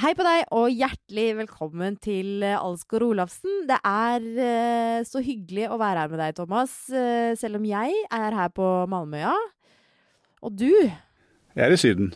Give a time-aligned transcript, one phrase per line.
[0.00, 3.66] Hei på deg, og hjertelig velkommen til eh, Alsgaard Olafsen.
[3.68, 6.72] Det er eh, så hyggelig å være her med deg, Thomas.
[6.88, 9.34] eh, selv om jeg er her på Malmøya.
[10.40, 12.14] Og du, Jeg er i Syden.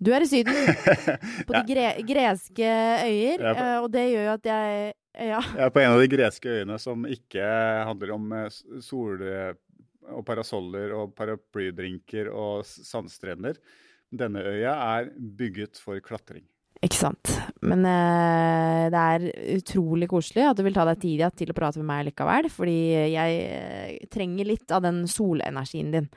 [0.00, 0.56] du er i Syden.
[1.50, 2.72] På de gre greske
[3.04, 3.44] øyer.
[3.82, 5.44] Og det gjør jo at jeg Ja.
[5.44, 7.44] Jeg er på en av de greske øyene som ikke
[7.90, 8.36] handler om
[8.80, 13.58] sol og parasoller og paraplydrinker og sandstrender.
[14.08, 16.46] Denne øya er bygget for klatring.
[16.78, 17.32] Ikke sant.
[17.66, 19.24] Men eh, det er
[19.56, 22.46] utrolig koselig at du vil ta deg tid til å prate med meg likevel.
[22.54, 22.78] Fordi
[23.14, 26.08] jeg eh, trenger litt av den solenergien din.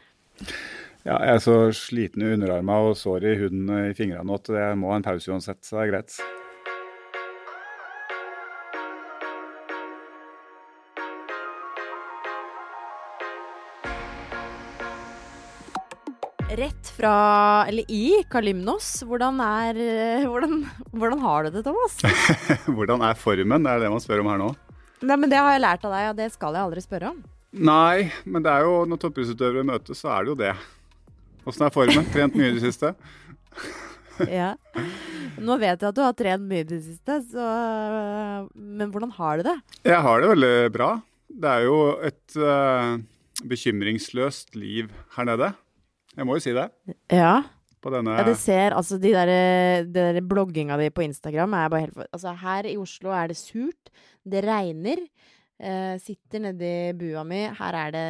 [1.01, 4.53] Ja, jeg er så sliten i underarmene og sår i huden eh, i fingrene at
[4.53, 6.21] jeg må ha en pause uansett, så det er greit.
[16.51, 19.05] Rett fra, eller i, Kalymnos.
[19.07, 21.95] Hvordan er eh, Hvordan, hvordan har du det, Thomas?
[22.75, 24.49] Hvordan er formen, Det er det man spør om her nå?
[24.99, 27.21] Nei, men Det har jeg lært av deg, og det skal jeg aldri spørre om.
[27.55, 30.51] Nei, men det er jo når toppidrettsutøvere møtes, så er det jo det.
[31.47, 32.11] Åssen er formen?
[32.11, 32.93] Trent mye i det siste?
[34.29, 34.51] Ja.
[35.41, 37.45] Nå vet jeg at du har trent mye i det siste, så
[38.53, 39.55] Men hvordan har du det?
[39.87, 40.89] Jeg har det veldig bra.
[41.31, 42.99] Det er jo et uh,
[43.49, 45.53] bekymringsløst liv her nede.
[46.17, 46.67] Jeg må jo si det.
[47.11, 47.41] Ja.
[47.81, 49.29] På denne ja det ser altså de der,
[49.89, 53.39] de der blogginga di på Instagram er bare helt Altså, her i Oslo er det
[53.39, 53.89] surt.
[54.21, 55.01] Det regner.
[55.61, 57.43] Uh, sitter nedi bua mi.
[57.57, 58.05] Her er det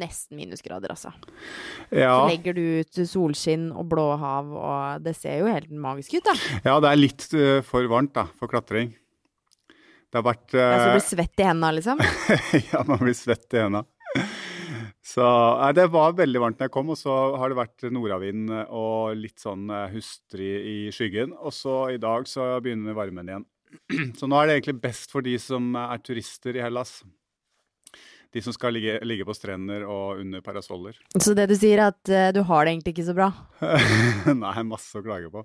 [0.00, 1.12] nesten minusgrader, altså.
[1.92, 6.16] ja, Så legger du ut solskinn og blå hav, og det ser jo helt magisk
[6.16, 6.36] ut, da.
[6.70, 8.94] ja, det er litt uh, for varmt da, for klatring.
[10.10, 12.00] Det har vært Jeg Altså du blir svett i hendene, liksom.
[12.72, 13.84] Ja, man blir svett i henda.
[15.00, 18.50] Så nei, det var veldig varmt da jeg kom, og så har det vært nordavind
[18.66, 21.32] og litt sånn eh, hustrig i skyggen.
[21.40, 23.48] Og så i dag så begynner varmen igjen.
[24.18, 26.96] Så nå er det egentlig best for de som er turister i Hellas.
[28.34, 30.98] De som skal ligge, ligge på strender og under parasoller.
[31.14, 33.28] Så det du sier, er at uh, du har det egentlig ikke så bra?
[34.42, 35.44] Nei, masse å klage på.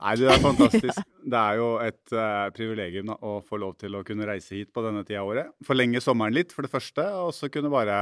[0.00, 1.00] Nei, det er fantastisk.
[1.30, 4.70] Det er jo et uh, privilegium da, å få lov til å kunne reise hit
[4.72, 5.50] på denne tida av året.
[5.68, 7.98] Forlenge sommeren litt, for det første, og så kunne bare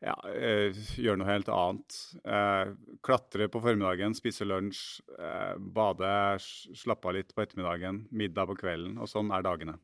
[0.00, 1.98] ja, eh, gjøre noe helt annet.
[2.24, 2.72] Eh,
[3.04, 8.96] klatre på formiddagen, spise lunsj, eh, bade, slappe av litt på ettermiddagen, middag på kvelden,
[8.98, 9.76] og sånn er dagene.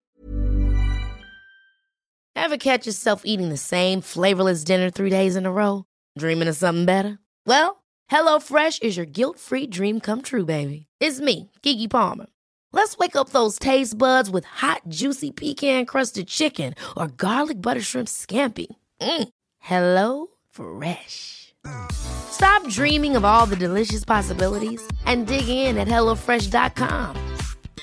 [2.35, 5.85] Ever catch yourself eating the same flavorless dinner three days in a row?
[6.19, 7.19] Dreaming of something better?
[7.47, 10.87] Well, HelloFresh is your guilt-free dream come true, baby.
[11.01, 12.27] It's me, Gigi Palmer.
[12.73, 18.09] Let's wake up those taste buds with hot, juicy pecan-crusted chicken or garlic butter shrimp
[18.09, 18.67] scampi.
[19.01, 19.29] Mm.
[19.67, 21.53] Hello Fresh.
[21.91, 27.17] Stop dreaming of all the delicious possibilities and dig in at HelloFresh.com.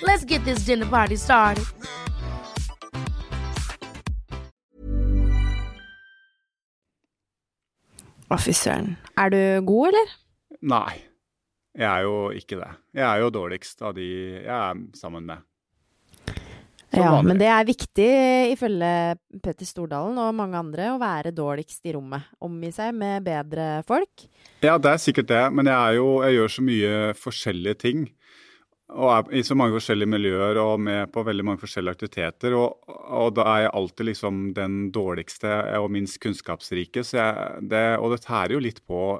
[0.01, 1.65] Let's get this dinner party started.
[8.31, 8.95] Å, fy søren.
[9.19, 10.15] Er du god, eller?
[10.63, 11.01] Nei,
[11.75, 12.71] jeg er jo ikke det.
[12.95, 14.07] Jeg er jo dårligst av de
[14.39, 15.43] jeg er sammen med.
[16.93, 17.27] Ja, vanlig.
[17.31, 18.09] men det er viktig,
[18.53, 18.89] ifølge
[19.43, 22.27] Petter Stordalen og mange andre, å være dårligst i rommet.
[22.43, 24.27] Omgi seg med bedre folk.
[24.63, 28.05] Ja, det er sikkert det, men jeg, er jo, jeg gjør så mye forskjellige ting.
[28.93, 32.53] Og er i så mange forskjellige miljøer og med på veldig mange forskjellige aktiviteter.
[32.59, 37.01] Og, og da er jeg alltid liksom den dårligste og minst kunnskapsrike.
[37.01, 39.15] Det, og det tærer jo litt på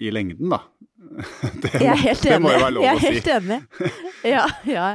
[0.00, 0.60] i lengden, da.
[1.62, 2.22] Det Jeg er må- enig.
[2.22, 3.12] Det må jo være lov Jeg å er si.
[3.14, 3.60] helt enig.
[4.28, 4.86] Ja, ja.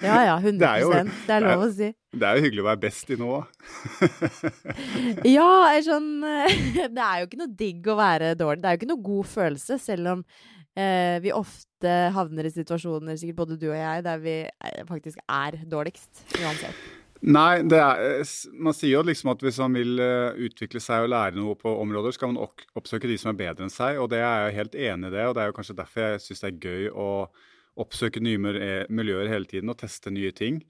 [0.00, 0.92] Ja ja, 100 Det er jo-
[1.26, 1.88] Det er lov å si.
[2.18, 3.42] Det er jo hyggelig å være best i noe.
[5.36, 8.62] Ja, er sånn Det er jo ikke noe digg å være dårlig.
[8.62, 10.22] Det er jo ikke noe god følelse, selv om
[10.78, 15.20] eh, vi ofte havner i situasjoner, sikkert både du og jeg, der vi eh, faktisk
[15.28, 16.24] er dårligst.
[16.40, 16.86] Uansett.
[17.26, 18.20] Nei, er,
[18.62, 21.72] man sier jo liksom at hvis man vil eh, utvikle seg og lære noe på
[21.82, 22.44] områder, skal man
[22.78, 25.24] oppsøke de som er bedre enn seg, og det er jeg helt enig i det.
[25.26, 27.08] Og det er jo kanskje derfor jeg syns det er gøy å
[27.78, 28.38] oppsøke nye
[28.90, 30.62] miljøer hele tiden og teste nye ting.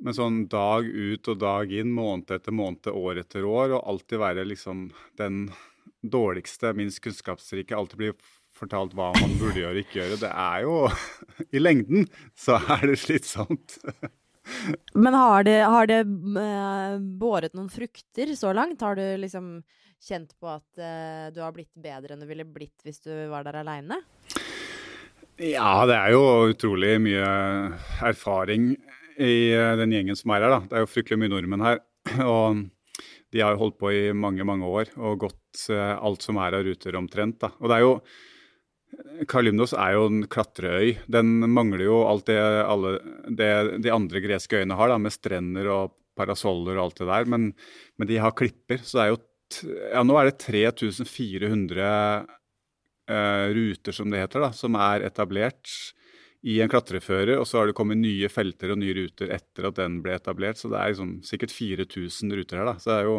[0.00, 4.20] Men sånn dag ut og dag inn, måned etter måned, år etter år, og alltid
[4.20, 4.86] være liksom
[5.20, 5.46] den
[6.00, 8.12] dårligste, minst kunnskapsrike, alltid bli
[8.56, 10.78] fortalt hva man burde gjøre og ikke gjøre, det er jo
[11.56, 13.78] I lengden så er det slitsomt.
[14.94, 18.82] Men har det, har det eh, båret noen frukter så langt?
[18.84, 19.60] Har du liksom
[20.00, 23.46] kjent på at eh, du har blitt bedre enn du ville blitt hvis du var
[23.46, 24.00] der aleine?
[25.40, 27.28] Ja, det er jo utrolig mye
[28.04, 28.74] erfaring
[29.20, 30.56] i eh, den gjengen som er her.
[30.56, 30.60] da.
[30.68, 31.82] Det er jo fryktelig mye nordmenn her.
[32.26, 32.66] Og
[33.30, 36.64] de har jo holdt på i mange, mange år og gått alt som er av
[36.66, 37.38] ruter omtrent.
[37.44, 37.52] da.
[37.60, 37.92] Og det er jo
[39.30, 40.96] Kalymnos er jo en klatreøy.
[41.10, 42.96] Den mangler jo alt det, alle,
[43.28, 43.50] det
[43.84, 47.28] de andre greske øyene har, da, med strender og parasoller og alt det der.
[47.30, 47.50] Men,
[48.00, 49.20] men de har klipper, så det er jo
[49.90, 51.86] ja, nå er det 3400
[53.10, 55.72] eh, ruter, som det heter, da, som er etablert
[56.46, 57.36] i en klatrefører.
[57.40, 60.60] Og så har det kommet nye felter og nye ruter etter at den ble etablert.
[60.60, 62.70] Så det er liksom sikkert 4000 ruter her.
[62.70, 63.18] da, Så det er jo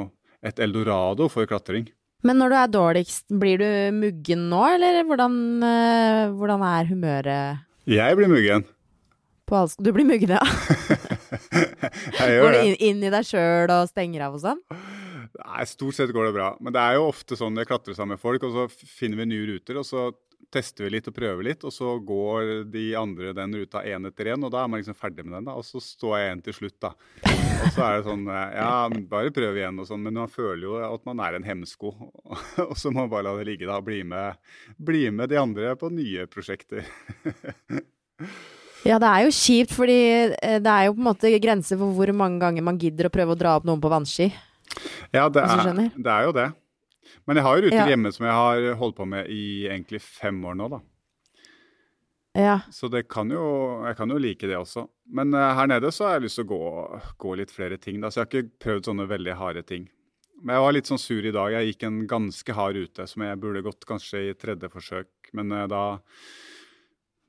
[0.52, 1.92] et eldorado for klatring.
[2.28, 5.36] Men når du er dårligst, blir du muggen nå, eller hvordan,
[5.66, 8.68] eh, hvordan er humøret Jeg blir muggen.
[9.82, 10.40] Du blir muggen, ja.
[12.20, 12.66] Jeg gjør Går du det.
[12.70, 14.62] inn, inn i deg sjøl og stenger av og sånn?
[15.42, 16.52] Nei, Stort sett går det bra.
[16.64, 19.28] Men det er jo ofte sånn jeg klatrer sammen med folk, og så finner vi
[19.34, 20.06] nye ruter, og så
[20.52, 24.32] tester vi litt og prøver litt, og så går de andre den ruta én etter
[24.34, 25.56] én, og da er man liksom ferdig med den, da.
[25.60, 26.94] Og så står jeg igjen til slutt, da.
[27.62, 28.72] Og så er det sånn eh, Ja,
[29.12, 31.94] bare prøv igjen og sånn, men man føler jo at man er en hemsko.
[32.70, 33.78] Og så må man bare la det ligge, da.
[33.86, 34.40] Bli med,
[34.78, 36.88] bli med de andre på nye prosjekter.
[38.82, 39.98] Ja, det er jo kjipt, fordi
[40.34, 43.14] eh, det er jo på en måte grenser for hvor mange ganger man gidder å
[43.14, 44.32] prøve å dra opp noen på vannski.
[45.14, 46.48] Ja, det er, det er jo det.
[47.32, 47.88] Men jeg har jo ruter Ja.
[47.88, 50.80] hjemme som jeg har holdt på med i egentlig fem år nå, da.
[52.36, 52.58] Ja.
[52.72, 53.44] Så det kan jo,
[53.88, 54.86] jeg kan jo like det også.
[55.12, 56.60] Men uh, her nede så har jeg lyst til å gå,
[57.24, 58.02] gå litt flere ting.
[58.04, 58.12] Da.
[58.12, 59.88] Så jeg har ikke prøvd sånne veldig harde ting.
[60.42, 61.56] Men jeg var litt sånn sur i dag.
[61.56, 65.32] Jeg gikk en ganske hard rute som jeg burde gått kanskje i tredje forsøk.
[65.38, 65.84] Men uh, da,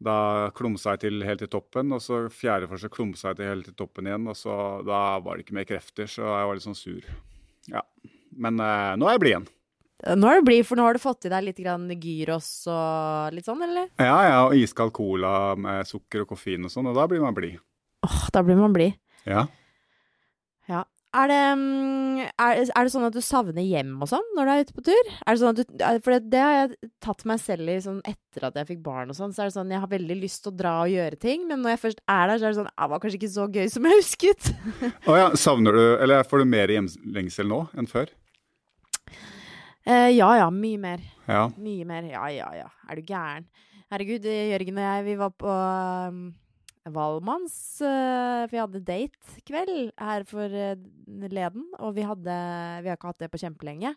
[0.02, 0.16] da
[0.58, 3.78] klumsa jeg til helt til toppen, og så fjerde forsøk klumsa jeg til helt til
[3.82, 4.30] toppen igjen.
[4.30, 4.54] Og så
[4.86, 7.10] da var det ikke mer krefter, så jeg var litt sånn sur.
[7.70, 7.82] Ja.
[8.32, 9.50] Men eh, nå er jeg blid igjen.
[10.02, 13.36] Nå har det blitt, for nå har du fått i deg litt grann gyros og
[13.36, 13.90] litt sånn, eller?
[14.02, 17.36] Ja, ja, og iskald cola med sukker og koffein og sånn, og da blir man
[17.36, 17.60] blid.
[18.06, 18.98] Åh, da blir man blid.
[19.28, 19.46] Ja.
[20.70, 20.82] Ja.
[21.12, 24.52] Er det, mm, er, er det sånn at du savner hjem og sånn når du
[24.52, 25.10] er ute på tur?
[25.20, 27.98] Er det sånn at du, for det, det har jeg tatt meg selv i sånn
[28.08, 29.34] etter at jeg fikk barn og sånn.
[29.36, 31.60] Så er det sånn jeg har veldig lyst til å dra og gjøre ting, men
[31.60, 33.46] når jeg først er der, så er det sånn «Ah, Det var kanskje ikke så
[33.52, 34.50] gøy som jeg husket.
[35.12, 38.08] Å ja, savner du, eller får du mer hjemlengsel nå enn før?
[39.82, 41.02] Eh, ja ja, mye mer.
[41.26, 41.48] Ja.
[41.58, 42.06] Mye mer.
[42.06, 42.68] Ja ja ja.
[42.88, 43.48] Er du gæren?
[43.90, 46.20] Herregud, eh, Jørgen og jeg, vi var på um,
[46.94, 52.36] Valmanns uh, vi hadde date-kveld her for uh, Leden, og vi hadde
[52.82, 53.92] Vi har ikke hatt det på kjempelenge.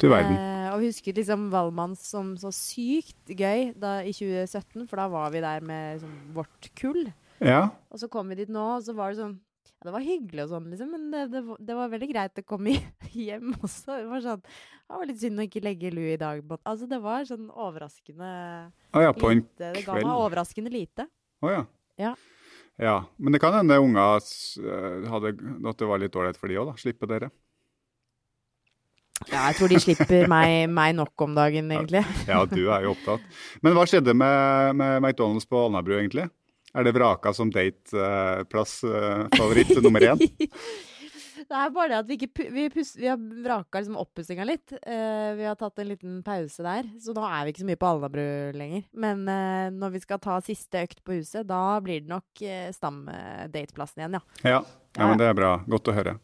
[0.00, 0.36] Du verden.
[0.72, 5.30] Og vi husker liksom Valmanns som så sykt gøy da, i 2017, for da var
[5.34, 7.10] vi der med liksom, vårt kull.
[7.38, 7.68] Ja.
[7.92, 9.36] Og så kom vi dit nå, og så var det sånn
[9.82, 12.38] ja, Det var hyggelig og sånn, liksom, men det, det, var- det var veldig greit
[12.38, 12.76] å komme
[13.18, 13.96] hjem også.
[13.98, 16.42] Det var sånn Det var litt synd å ikke legge lue i dag.
[16.46, 18.30] but- Altså, det var sånn overraskende
[18.94, 19.72] ah, ja, på en lite.
[19.74, 21.08] Det ga meg overraskende lite.
[21.42, 21.64] Å ja.
[21.98, 22.14] Ja.
[22.80, 25.34] Ja, Men det kan hende unger eh, hadde
[25.68, 26.78] at det var litt ålreit for de òg, da.
[26.80, 27.28] Slippe dere.
[29.30, 32.00] Ja, jeg tror de slipper meg, meg nok om dagen, egentlig.
[32.26, 33.22] Ja, du er jo opptatt.
[33.62, 36.24] Men hva skjedde med, med McDonald's på Alnabru, egentlig?
[36.72, 40.24] Er det vraka som dateplass eh, nummer én?
[41.42, 44.72] Det er bare det at vi ikke vi, pus vi har vraka liksom oppussinga litt.
[44.86, 47.80] Uh, vi har tatt en liten pause der, så nå er vi ikke så mye
[47.80, 48.26] på Alnabru
[48.56, 48.84] lenger.
[49.04, 52.68] Men uh, når vi skal ta siste økt på huset, da blir det nok uh,
[52.76, 54.22] stamdateplassen igjen, ja.
[54.46, 54.60] Ja.
[54.62, 55.56] ja, men det er bra.
[55.66, 56.16] Godt å høre.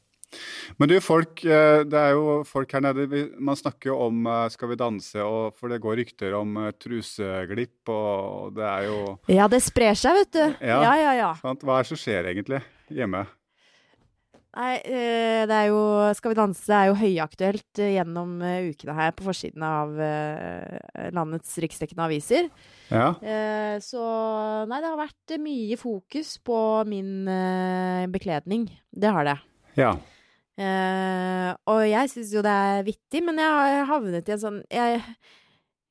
[0.76, 3.22] Men du, folk, eh, det er jo folk her nede.
[3.40, 6.74] Man snakker jo om eh, Skal vi danse, og, for det går rykter om eh,
[6.76, 9.00] truseglipp, og det er jo
[9.32, 10.44] Ja, det sprer seg, vet du.
[10.60, 10.82] Ja.
[10.84, 11.16] ja, ja.
[11.22, 11.32] ja.
[11.40, 11.64] sant?
[11.64, 13.24] Hva er det som skjer egentlig hjemme?
[14.58, 15.80] Nei, det er jo
[16.16, 19.92] Skal vi danse er jo høyaktuelt gjennom ukene her på forsiden av
[21.14, 22.48] landets riksdekkende aviser.
[22.90, 23.12] Ja,
[23.84, 24.02] så
[24.66, 26.58] nei, det har vært mye fokus på
[26.90, 27.28] min
[28.10, 28.66] bekledning.
[28.90, 29.38] Det har det.
[29.78, 29.92] ja.
[30.58, 34.56] Eh, og jeg syns jo det er vittig, men jeg har havnet i en sånn
[34.74, 34.98] Jeg,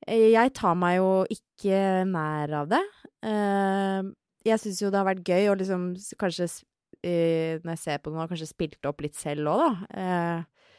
[0.04, 2.84] jeg tar meg jo ikke nær av det.
[3.24, 4.12] Uh,
[4.46, 5.88] jeg syns jo det har vært gøy å liksom
[6.20, 6.48] kanskje
[7.02, 9.72] eh, Når jeg ser på det nå, kanskje spilt opp litt selv òg, da.
[10.02, 10.70] Eh,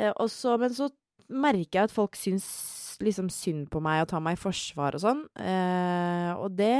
[0.00, 0.90] eh, og så, men så
[1.26, 2.46] merker jeg at folk syns
[3.02, 5.18] liksom synd på meg og tar meg i forsvar og sånn.
[6.38, 6.76] Og det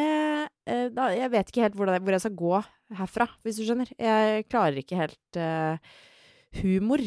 [0.97, 2.61] da, Jeg vet ikke helt hvor, det, hvor jeg skal gå
[2.97, 3.91] herfra, hvis du skjønner.
[4.01, 5.41] Jeg klarer ikke helt
[6.63, 7.03] humor,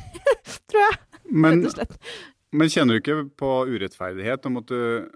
[0.70, 1.00] tror jeg,
[1.30, 1.96] Men, rett og slett.
[2.54, 5.08] men kjenner du ikke på urettferdighet om at du,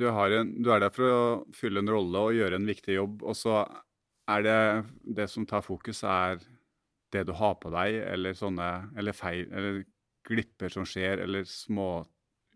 [0.00, 1.22] du, har en, du er der for å
[1.56, 3.62] fylle en rolle og gjøre en viktig jobb, og så
[4.32, 4.58] er det
[5.18, 6.42] det som tar fokus, er
[7.12, 9.82] det du har på deg, eller sånne Eller feil Eller
[10.24, 12.04] glipper som skjer, eller små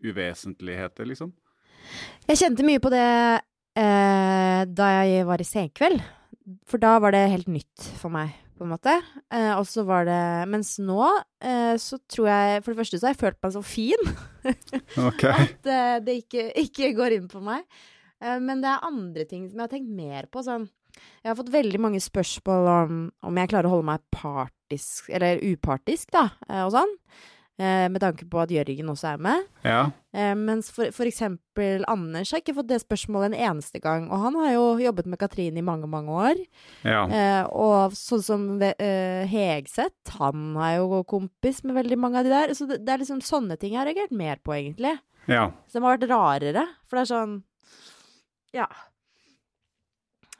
[0.01, 1.33] uvesentligheter, liksom?
[2.27, 3.03] Jeg kjente mye på det
[3.77, 6.01] eh, da jeg var i Senkveld.
[6.67, 8.31] For da var det helt nytt for meg.
[8.57, 8.93] På en måte.
[9.33, 10.21] Eh, og så var det
[10.51, 11.01] Mens nå
[11.43, 14.09] eh, så tror jeg For det første så har jeg følt meg så fin
[15.09, 15.45] okay.
[15.45, 17.65] at eh, det ikke, ikke går inn på meg.
[18.23, 20.43] Eh, men det er andre ting som jeg har tenkt mer på.
[20.45, 20.67] Sånn
[21.21, 25.41] Jeg har fått veldig mange spørsmål om om jeg klarer å holde meg partisk, eller
[25.43, 26.95] upartisk, da, eh, og sånn.
[27.57, 29.45] Eh, med tanke på at Jørgen også er med.
[29.65, 29.79] Ja.
[30.13, 34.05] Eh, mens for, for eksempel Anders har ikke fått det spørsmålet en eneste gang.
[34.13, 36.43] Og han har jo jobbet med Katrine i mange, mange år.
[36.85, 37.01] Ja.
[37.09, 42.35] Eh, og sånn som eh, Hegseth, han er jo kompis med veldig mange av de
[42.35, 42.53] der.
[42.53, 44.93] Så det, det er liksom sånne ting jeg har reagert mer på, egentlig.
[45.25, 45.47] ja.
[45.73, 46.67] Som har vært rarere.
[46.85, 47.39] For det er sånn
[48.53, 48.69] Ja.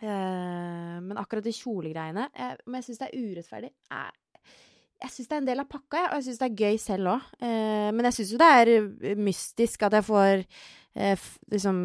[0.06, 3.72] Eh, men akkurat de kjolegreiene jeg, Men jeg syns det er urettferdig.
[3.90, 4.12] Jeg,
[5.04, 6.78] jeg syns det er en del av pakka, jeg, og jeg syns det er gøy
[6.82, 7.26] selv òg.
[7.46, 10.44] Eh, men jeg syns jo det er mystisk at jeg får
[10.98, 11.82] eh, liksom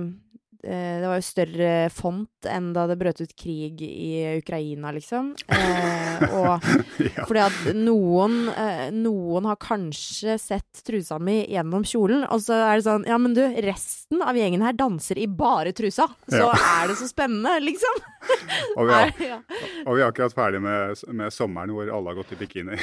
[0.63, 5.33] Det var jo større font enn da det brøt ut krig i Ukraina, liksom.
[5.51, 6.63] Eh, og
[7.03, 7.25] ja.
[7.27, 12.79] fordi at noen, eh, noen har kanskje sett trusa mi gjennom kjolen, og så er
[12.79, 16.07] det sånn Ja, men du, resten av gjengen her danser i bare trusa.
[16.31, 16.53] Så Ja.
[16.55, 17.99] er det så spennende, liksom.
[18.79, 19.39] Og, vi har, Er- ja.
[19.83, 22.79] og vi er akkurat ferdig med, med sommeren hvor alle har gått i bikini.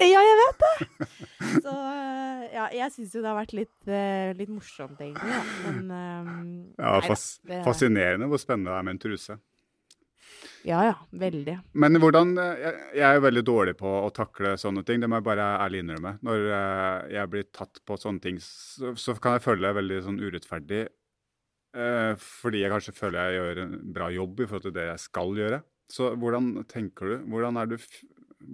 [0.00, 1.08] ja, jeg vet det!
[1.62, 5.36] Så eh, ja, jeg syns jo det har vært litt, eh, litt morsomt, egentlig.
[5.36, 5.42] Ja.
[5.68, 6.32] Men eh,
[6.78, 9.38] Ja, fas, det- Fascinerende hvor spennende det er med en truse.
[10.64, 11.56] Ja ja, veldig.
[11.74, 15.08] Men hvordan eh, Jeg, jeg er jo veldig dårlig på å takle sånne ting, det
[15.10, 16.12] må jeg bare ærlig innrømme.
[16.22, 19.98] Når eh, jeg blir tatt på sånne ting, så, så kan jeg føle det veldig
[20.06, 20.84] sånn urettferdig.
[21.74, 25.02] eh, fordi jeg kanskje føler jeg gjør en bra jobb i forhold til det jeg
[25.08, 25.62] skal gjøre.
[25.90, 27.16] Så hvordan tenker du?
[27.32, 27.76] Hvordan, er du,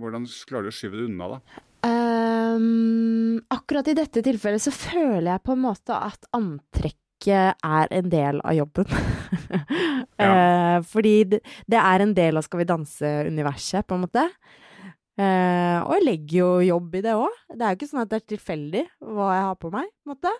[0.00, 1.64] hvordan klarer du å skyve det unna, da?
[1.88, 6.24] Um, akkurat i dette tilfellet så føler jeg på en måte at
[7.18, 8.86] antrekket er en del av jobben.
[10.18, 10.82] ja.
[10.82, 14.28] fordi det, det er en del av Skal vi danse-universet, på en måte.
[15.18, 17.32] Eh, og jeg legger jo jobb i det òg.
[17.50, 20.08] Det er jo ikke sånn at det er tilfeldig hva jeg har på meg, på
[20.08, 20.34] en måte.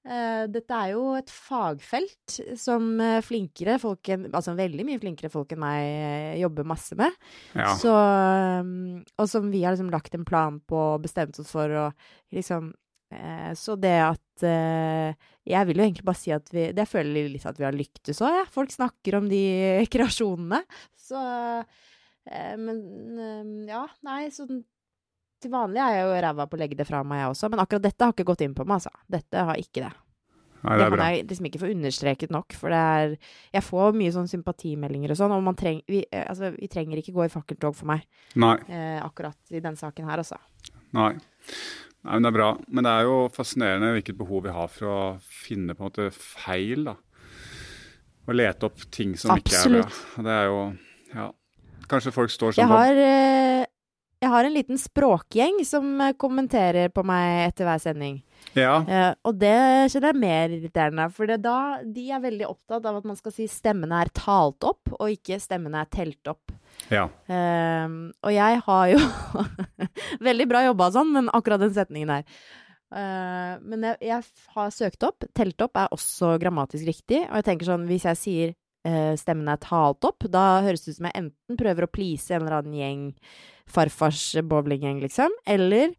[0.00, 5.28] Eh, dette er jo et fagfelt som eh, flinkere folk enn Altså veldig mye flinkere
[5.28, 7.16] folk enn meg eh, jobber masse med.
[7.52, 7.74] Ja.
[7.76, 11.86] Så, og som vi har liksom lagt en plan på og bestemt oss for å
[12.32, 12.79] liksom eh,
[13.58, 15.14] Så det at eh,
[15.50, 17.74] Jeg vil jo egentlig bare si at vi Det jeg føler litt at vi har
[17.74, 18.50] lyktes òg, jeg.
[18.54, 19.40] Folk snakker om de
[19.92, 20.60] kreasjonene.
[20.94, 21.22] Så
[22.30, 22.84] eh, Men
[23.18, 24.46] eh, ja, nei, så
[25.40, 27.48] til vanlig er jeg jo ræva på å legge det fra meg, jeg også.
[27.48, 28.92] Men akkurat dette har ikke gått inn på meg, altså.
[29.08, 29.92] Dette har ikke det.
[30.60, 33.14] Nei, det Det kan jeg liksom ikke få understreket nok, for det er
[33.56, 37.00] Jeg får mye sånn sympatimeldinger og sånn, og man treng, vi, eh, altså, vi trenger
[37.00, 38.04] ikke gå i fakkeltog for meg
[38.36, 38.58] Nei.
[38.68, 40.36] eh, akkurat i den saken her, altså.
[40.92, 41.14] Nei.
[42.00, 42.50] Nei, men det er bra.
[42.72, 46.06] Men det er jo fascinerende hvilket behov vi har for å finne på en måte
[46.16, 46.94] feil, da.
[48.30, 49.82] Å lete opp ting som ikke er bra.
[49.84, 50.24] Absolutt.
[50.24, 50.60] Det er jo
[51.14, 51.30] Ja.
[51.90, 53.59] Kanskje folk står sånn Jeg har, eh,
[54.20, 58.20] jeg har en liten språkgjeng som eh, kommenterer på meg etter hver sending.
[58.56, 58.78] Ja.
[58.84, 59.56] Uh, og det
[59.92, 63.48] kjenner jeg mer irriterende, for da, de er veldig opptatt av at man skal si
[63.50, 66.52] stemmene er talt opp, og ikke stemmene er telt opp.
[66.92, 67.06] Ja.
[67.28, 69.00] Uh, og jeg har jo
[70.28, 72.40] Veldig bra jobba sånn, men akkurat den setningen der.
[72.90, 75.24] Uh, men jeg, jeg har søkt opp.
[75.36, 77.22] Telt opp er også grammatisk riktig.
[77.28, 78.52] Og jeg tenker sånn, hvis jeg sier
[78.88, 82.34] uh, stemmen er talt opp, da høres det ut som jeg enten prøver å please
[82.34, 83.04] en eller annen gjeng,
[83.70, 85.94] farfars bowlinggjeng, liksom, eller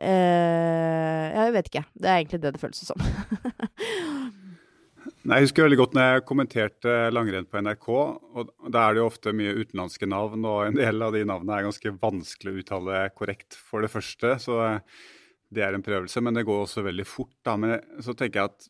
[0.00, 1.84] eh, Jeg vet ikke.
[1.94, 3.00] Det er egentlig det det føles som.
[5.26, 7.86] Nei, Jeg husker veldig godt når jeg kommenterte langrenn på NRK.
[7.90, 11.56] og Da er det jo ofte mye utenlandske navn, og en del av de navnene
[11.56, 14.36] er ganske vanskelig å uttale korrekt, for det første.
[14.42, 14.60] Så
[15.50, 17.34] det er en prøvelse, men det går også veldig fort.
[17.46, 17.56] da.
[17.58, 18.68] Men så tenker jeg at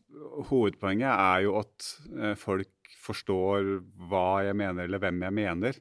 [0.49, 2.73] hovedpoenget er jo at eh, folk
[3.05, 3.71] forstår
[4.09, 5.79] hva jeg mener, eller hvem jeg mener.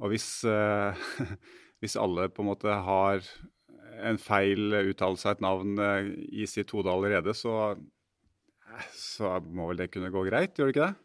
[0.00, 1.08] Og hvis, eh,
[1.80, 3.24] hvis alle på en måte har
[4.00, 6.10] en feil uttalelse av et navn eh,
[6.42, 7.76] i sitt hode allerede, så
[8.96, 10.98] så må vel det kunne gå greit, gjør det ikke det?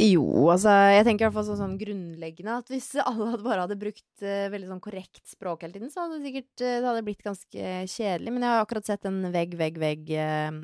[0.00, 3.64] Jo, altså jeg tenker i hvert fall sånn, sånn grunnleggende at hvis alle hadde bare
[3.64, 6.88] hadde brukt uh, veldig sånn korrekt språk hele tiden, så hadde det sikkert uh, det
[6.88, 8.34] hadde blitt ganske kjedelig.
[8.34, 10.60] Men jeg har akkurat sett den Vegg, vegg, vegg eh,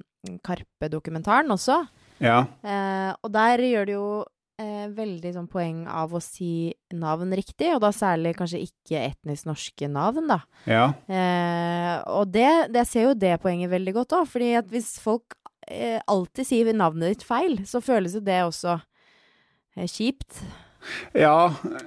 [0.46, 1.80] Karpe-dokumentaren også.
[2.22, 2.38] Ja.
[2.64, 4.08] Eh, og der gjør det jo
[4.62, 9.48] eh, veldig sånn poeng av å si navn riktig, og da særlig kanskje ikke etnisk
[9.48, 10.40] norske navn, da.
[10.70, 10.86] Ja.
[11.08, 14.94] Eh, og det, det jeg ser jo det poenget veldig godt òg, fordi at hvis
[15.02, 15.36] folk
[15.68, 18.78] eh, alltid sier navnet ditt feil, så føles jo det også
[19.76, 20.42] eh, kjipt.
[21.14, 21.38] ja.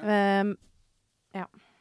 [0.04, 0.56] Eh,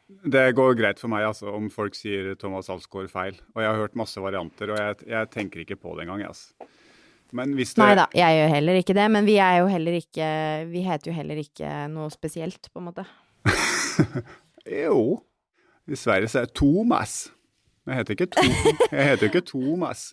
[0.09, 3.37] Det går greit for meg altså, om folk sier Thomas Alsgaard feil.
[3.53, 6.23] Og jeg har hørt masse varianter, og jeg, jeg tenker ikke på det engang.
[6.31, 6.55] Altså.
[7.37, 9.97] Men hvis det nei da, jeg gjør heller ikke det, men vi er jo heller
[9.99, 10.29] ikke
[10.71, 13.05] Vi heter jo heller ikke noe spesielt, på en måte.
[14.85, 15.03] jo.
[15.89, 17.19] I Sverige så er det Thomas.
[17.89, 18.45] Jeg heter ikke, to,
[18.97, 20.11] jeg heter ikke Thomas.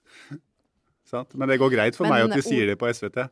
[1.05, 1.35] Sant?
[1.35, 3.25] Men det går greit for Men meg at de sier det på SVT.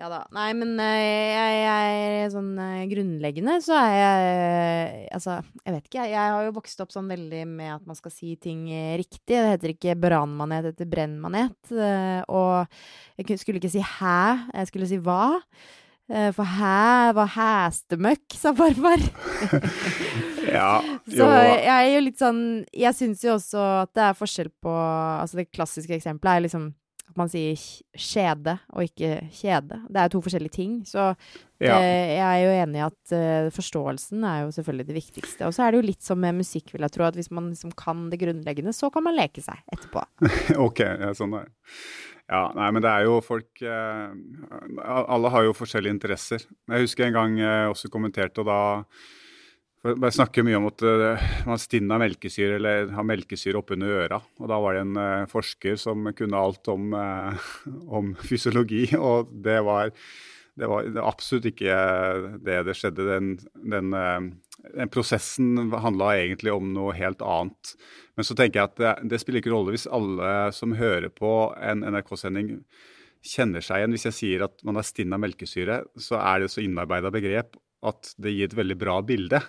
[0.00, 0.22] Ja da.
[0.32, 5.90] Nei, men eh, jeg, jeg, sånn eh, grunnleggende så er jeg eh, Altså, jeg vet
[5.90, 5.98] ikke.
[6.06, 8.62] Jeg, jeg har jo vokst opp sånn veldig med at man skal si ting
[8.96, 9.34] riktig.
[9.34, 11.74] Det heter ikke branmanet, det heter brennmanet.
[12.32, 14.22] Og jeg skulle ikke si hæ,
[14.54, 15.20] jeg skulle si hva.
[16.34, 19.04] For hæ var hæstemøkk, sa farfar.
[20.50, 20.80] Ja,
[21.16, 22.40] Så jeg er jo litt sånn
[22.74, 26.70] Jeg syns jo også at det er forskjell på Altså, det klassiske eksempelet er liksom
[27.10, 27.58] at man sier
[27.98, 29.80] skjede og ikke kjede.
[29.90, 30.76] Det er jo to forskjellige ting.
[30.88, 31.10] Så
[31.60, 31.76] Ja.
[31.76, 35.46] eh, jeg er jo enig i at eh, forståelsen er jo selvfølgelig det viktigste.
[35.48, 37.50] Og så er det jo litt som med musikk, vil jeg tro, at hvis man
[37.50, 40.06] liksom kan det grunnleggende, så kan man leke seg etterpå.
[40.66, 41.50] Ok, ja, sånn er.
[42.30, 44.12] Ja, nei, men det er jo folk eh,
[44.86, 46.44] Alle har jo forskjellige interesser.
[46.70, 48.60] Jeg husker en gang jeg også kommenterte, og da
[49.80, 54.18] Jeg snakker mye om at man man stinn av melkesyre eller har melkesyre oppunder øra.
[54.36, 57.46] Og da var det en eh, forsker som kunne alt om, eh,
[57.88, 59.94] om fysiologi, og det var,
[60.60, 61.78] det var absolutt ikke
[62.44, 63.06] det det skjedde.
[63.08, 63.30] Den,
[63.72, 67.72] den, eh, den prosessen handla egentlig om noe helt annet.
[68.20, 71.32] Men så tenker jeg at det, det spiller ikke rolle hvis alle som hører på
[71.56, 72.58] en NRK-sending
[73.24, 73.96] kjenner seg igjen.
[73.96, 77.56] Hvis jeg sier at man er stinn av melkesyre, så er det så innarbeida begrep
[77.80, 79.40] at det gir et veldig bra bilde.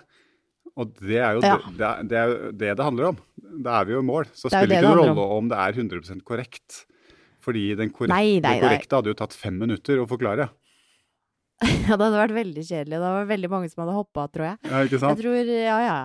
[0.76, 1.56] Og det er jo Ja.
[1.58, 3.18] det, det, er- det, det handler om.
[3.62, 4.24] Da er vi jo i mål.
[4.32, 6.84] Så Det er spiller det ikke noen rolle om det er 100% korrekt.
[7.42, 8.60] Fordi den korrekte, Nei, nei, det nei.
[8.62, 10.48] korrekte hadde jo tatt fem minutter å forklare.
[11.62, 12.96] Ja, det hadde vært veldig kjedelig.
[12.98, 14.58] Det var veldig mange som hadde hoppa, tror jeg.
[14.70, 15.98] Ja, ikke Jeg tror, ja, ja.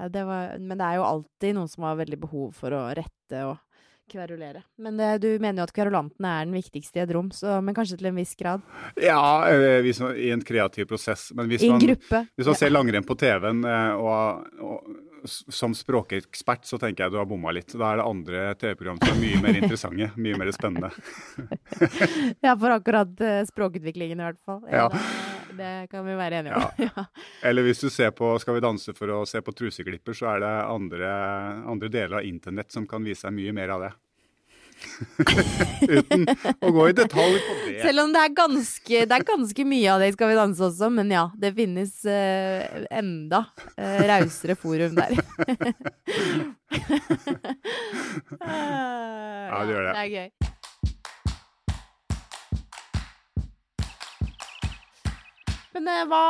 [0.00, 2.80] ja det var, men det er jo alltid noen som har veldig behov for å
[2.96, 3.58] rette og
[4.10, 4.62] kverulere.
[4.82, 7.76] Men det, du mener jo at kverulanten er den viktigste i et rom, så, men
[7.76, 8.64] kanskje til en viss grad.
[9.00, 11.28] Ja, eh, man, i en kreativ prosess.
[11.36, 12.22] Men hvis I en man, gruppe.
[12.36, 17.18] Hvis man ser langrenn på TV-en eh, og, og som språkekspert, så tenker jeg du
[17.20, 17.74] har bomma litt.
[17.74, 20.92] Da er det andre TV-program som er mye mer interessante, mye mer spennende.
[22.44, 24.62] Ja, for akkurat eh, språkutviklingen i hvert fall.
[24.70, 24.86] Ja.
[24.88, 26.62] det, det kan vi være enige om.
[26.86, 27.04] Ja.
[27.42, 30.42] Eller hvis du ser på Skal vi danse for å se på truseklipper, så er
[30.44, 31.12] det andre,
[31.66, 33.92] andre deler av internett som kan vise deg mye mer av det.
[35.88, 36.26] Uten
[36.60, 37.80] å gå i detalj på det.
[37.82, 40.62] Selv om det er, ganske, det er ganske mye av det i Skal vi danse
[40.68, 43.40] også, men ja, det finnes uh, enda
[43.76, 45.16] uh, rausere forum der.
[49.46, 49.92] ja, det gjør det.
[49.92, 50.28] Det er gøy.
[55.76, 56.26] Men eh, hva,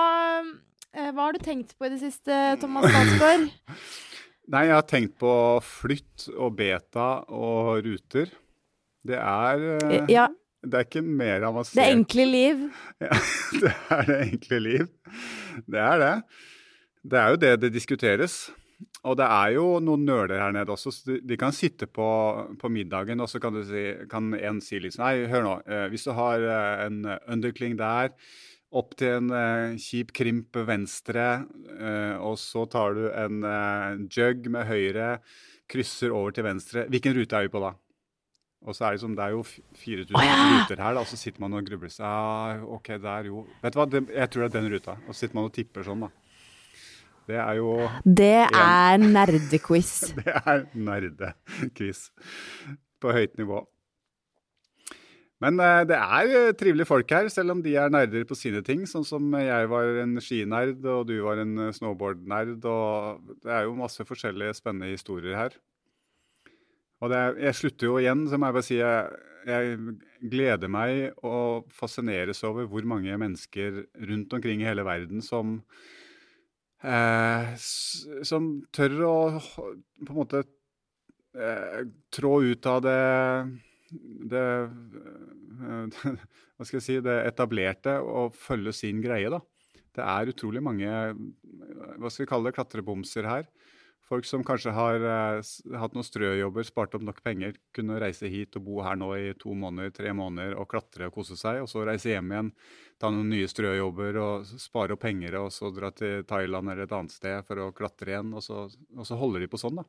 [0.90, 3.46] eh, hva har du tenkt på i det siste, Thomas Statsgaard?
[4.52, 5.30] Nei, jeg har tenkt på
[5.62, 8.32] flytt og beta og ruter.
[9.06, 10.26] Det er, eh, Ja,
[10.66, 11.78] det er ikke mer avansert.
[11.78, 12.66] det enkle liv.
[13.06, 13.20] Ja,
[13.62, 14.86] det er det enkle liv.
[15.62, 16.14] Det er det.
[17.06, 18.38] Det er jo det det diskuteres.
[19.06, 20.90] Og det er jo noen nøler her nede også.
[20.90, 22.08] så de, kan sitte på,
[22.58, 25.54] på middagen, og så kan, du si, kan en si liksom Nei, hør nå.
[25.94, 26.42] Hvis du har
[26.88, 28.10] en underkling der,
[28.76, 31.26] opp til en eh, kjip krimp venstre,
[31.76, 35.16] eh, og så tar du en eh, jug med høyre,
[35.70, 36.86] krysser over til venstre.
[36.92, 37.72] Hvilken rute er vi på da?
[38.66, 40.36] Og så er det, som, det er jo f- 4000 oh, ja!
[40.56, 41.92] ruter her, da, og så sitter man og grubler.
[41.92, 44.96] seg ah, OK, der jo Vet du hva, det, jeg tror det er den ruta.
[45.06, 46.10] Og så sitter man og tipper sånn, da.
[47.26, 47.70] Det er jo
[48.06, 49.92] Det er nerdequiz.
[50.18, 52.08] Det er nerdequiz
[53.02, 53.64] på høyt nivå.
[55.44, 58.62] Men eh, det er eh, trivelige folk her, selv om de er nerder på sine
[58.64, 58.86] ting.
[58.88, 62.56] Sånn som jeg var en skinerd, og du var en eh, snowboardnerd.
[62.64, 65.58] Og det er jo masse forskjellige spennende historier her.
[67.04, 69.76] Og er, jeg slutter jo igjen, så må jeg bare si jeg, jeg
[70.32, 75.58] gleder meg og fascineres over hvor mange mennesker rundt omkring i hele verden som
[76.80, 77.52] eh,
[78.26, 80.42] som tør å på en måte
[81.36, 81.84] eh,
[82.16, 83.00] trå ut av det
[83.90, 86.06] det eh,
[86.56, 89.42] Hva skal jeg si det etablerte å følge sin greie, da.
[89.96, 90.88] Det er utrolig mange
[91.96, 93.46] hva skal vi kalle det, klatrebomser her.
[94.06, 95.48] Folk som kanskje har eh,
[95.80, 99.32] hatt noen strøjobber, spart opp nok penger, kunne reise hit og bo her nå i
[99.40, 102.52] to måneder, tre måneder og klatre og kose seg, og så reise hjem igjen,
[103.02, 106.94] ta noen nye strøjobber og spare opp penger, og så dra til Thailand eller et
[106.94, 109.88] annet sted for å klatre igjen, og så, og så holder de på sånn, da.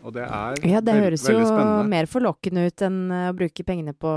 [0.00, 1.40] Og det er Ja, det høres jo
[1.88, 4.12] mer forlokkende ut enn eh, å bruke pengene på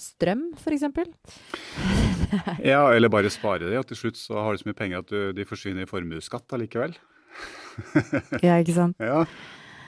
[0.00, 1.10] strøm, eksempel.
[2.64, 5.10] Ja, eller bare spare det, og til slutt så har du så mye penger at
[5.10, 6.94] du, de forsvinner i formuesskatt allikevel.
[8.46, 8.96] Ja, ikke sant?
[9.12, 9.24] Ja,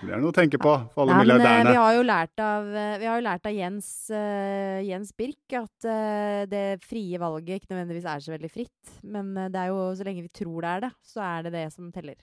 [0.04, 1.70] Det er noe å tenke på for alle men, eh, milliardærene.
[1.72, 5.56] vi har jo lært av, eh, vi har jo lært av Jens, uh, Jens Birk
[5.62, 8.98] at uh, det frie valget ikke nødvendigvis er så veldig fritt.
[9.00, 11.54] Men eh, det er jo så lenge vi tror det er det, så er det
[11.56, 12.18] det som teller.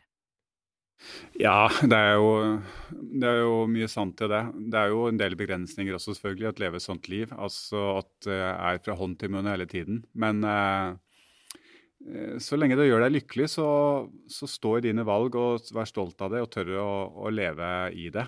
[1.40, 2.60] Ja, det er, jo,
[2.92, 4.42] det er jo mye sant i det.
[4.74, 7.32] Det er jo en del begrensninger også, selvfølgelig, at leve et sånt liv.
[7.34, 10.04] Altså at det er fra hånd til munn hele tiden.
[10.14, 10.94] Men eh,
[12.42, 13.68] så lenge det gjør deg lykkelig, så,
[14.30, 17.68] så stå i dine valg og vær stolt av det og tørre å, å leve
[17.98, 18.28] i det.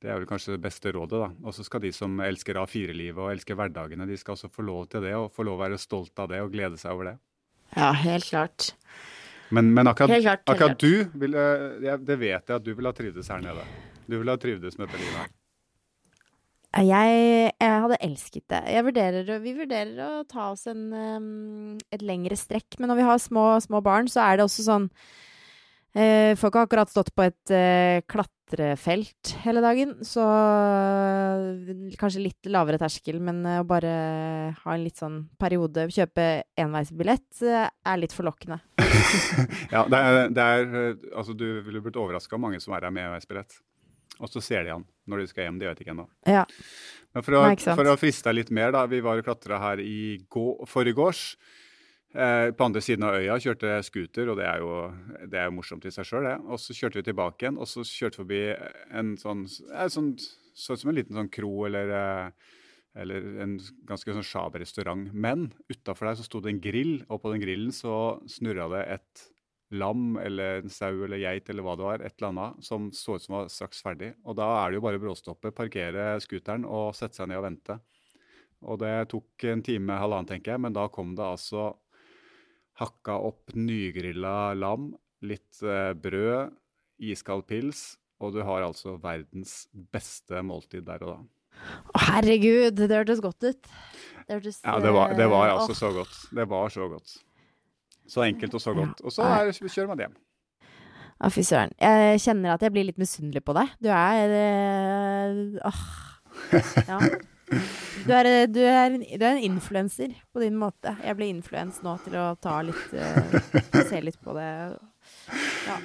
[0.00, 1.18] Det er vel kanskje det beste rådet.
[1.20, 1.28] da.
[1.44, 4.86] Og så skal de som elsker A4-livet og elsker hverdagene, de skal også få lov
[4.92, 7.16] til det, og få lov å være stolt av det og glede seg over det.
[7.76, 8.72] Ja, helt klart.
[9.50, 10.80] Men, men akkurat, Helt klart, helt akkurat klart.
[10.80, 11.44] du, ville,
[11.82, 13.66] jeg, det vet jeg at du ville ha trivdes her nede.
[14.06, 15.36] Du ville ha trivdes med dette livet.
[16.70, 17.14] Jeg,
[17.50, 18.60] jeg hadde elsket det.
[18.86, 20.84] Vurderer, vi vurderer å ta oss en,
[21.90, 22.78] et lengre strekk.
[22.78, 24.86] Men når vi har små, små barn, så er det også sånn
[25.98, 27.98] eh, har ikke akkurat stått på et eh,
[28.50, 29.94] klatrefelt hele dagen.
[30.04, 35.86] Så eh, kanskje litt lavere terskel, men eh, å bare ha en litt sånn periode,
[35.92, 38.60] kjøpe enveisbillett, eh, er litt forlokkende.
[39.70, 42.92] Ja, det er, det er, altså Du ville blitt overraska av mange som er her
[42.94, 43.54] med EØS-billett.
[44.20, 45.58] Og så ser de han når de skal hjem.
[45.60, 46.04] De vet ikke ennå.
[46.28, 46.42] Ja.
[47.14, 48.82] Men for å, Nei, for å friste deg litt mer, da.
[48.90, 51.22] Vi var og klatra her i gå- forgårs.
[52.10, 54.70] Eh, på andre siden av øya kjørte jeg scooter, og det er jo,
[55.30, 56.38] det er morsomt i seg sjøl, det.
[56.50, 58.40] Og så kjørte vi tilbake igjen, og så kjørte vi forbi
[58.98, 60.14] en sånn, eh, sånn
[60.60, 62.48] Så ut som en liten sånn kro eller eh,
[63.00, 63.52] eller en
[63.86, 65.12] ganske sånn sjaber restaurant.
[65.14, 68.80] Men utafor der så sto det en grill, og på den grillen så snurra det
[68.96, 69.22] et
[69.70, 73.14] lam eller en sau eller geit eller hva det var, et eller annet, som så
[73.14, 74.10] ut som var straks ferdig.
[74.26, 77.78] Og da er det jo bare bråstoppe, parkere scooteren og sette seg ned og vente.
[78.66, 81.70] Og det tok en time, halvannen, tenker jeg, men da kom det altså
[82.80, 84.90] hakka opp nygrilla lam,
[85.26, 86.54] litt eh, brød,
[87.10, 91.18] iskald pils, og du har altså verdens beste måltid der og da.
[91.92, 93.70] Å, herregud, det hørtes godt ut.
[94.26, 96.16] Det hørtes Ja, det var, det var eh, altså så godt.
[96.36, 97.16] Det var så godt.
[98.10, 99.02] Så enkelt og så godt.
[99.04, 100.14] Og så er, kjører man hjem.
[101.20, 101.74] Å, fy søren.
[101.76, 103.74] Jeg kjenner at jeg blir litt misunnelig på deg.
[103.84, 105.82] Du er eh, Åh.
[106.88, 106.96] Ja.
[107.50, 110.94] Du er, eh, du er, du en influenser på din måte.
[111.04, 114.46] Jeg blir influens nå til å ta litt uh, Se litt på det.
[115.66, 115.78] Ja.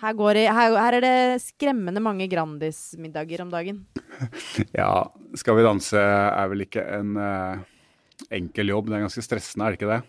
[0.00, 3.84] Her, det, her, her er det skremmende mange Grandis-middager om dagen.
[4.76, 7.60] Ja, Skal vi danse er vel ikke en uh,
[8.32, 8.88] enkel jobb.
[8.88, 10.00] Det er ganske stressende, er det ikke det?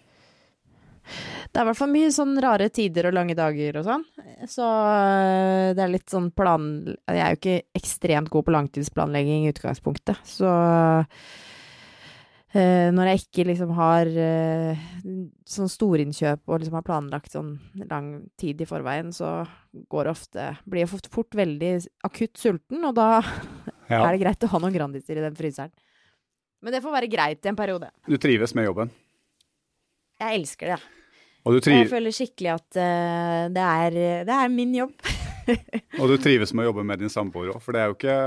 [1.51, 4.03] Det er i hvert fall mye sånn rare tider og lange dager og sånn.
[4.47, 6.67] Så øh, det er litt sånn plan...
[7.11, 10.51] Jeg er jo ikke ekstremt god på langtidsplanlegging i utgangspunktet, så
[12.55, 14.85] øh, når jeg ikke liksom har øh,
[15.47, 17.51] sånn storinnkjøp og liksom har planlagt sånn
[17.89, 19.41] lang tid i forveien, så
[19.91, 21.73] går det ofte Blir jeg fort, fort veldig
[22.07, 23.09] akutt sulten, og da
[23.91, 24.05] Ja.
[24.05, 25.71] er det greit å ha noen Grandiser i den fryseren.
[26.63, 27.89] Men det får være greit i en periode.
[28.07, 28.91] Du trives med jobben.
[30.21, 30.97] Jeg elsker det, jeg.
[31.41, 33.95] Og du, Og tri jeg føler skikkelig at uh, det, er,
[34.27, 34.93] det er min jobb.
[35.99, 38.19] og du trives med å jobbe med din samboer òg, for det er jo ikke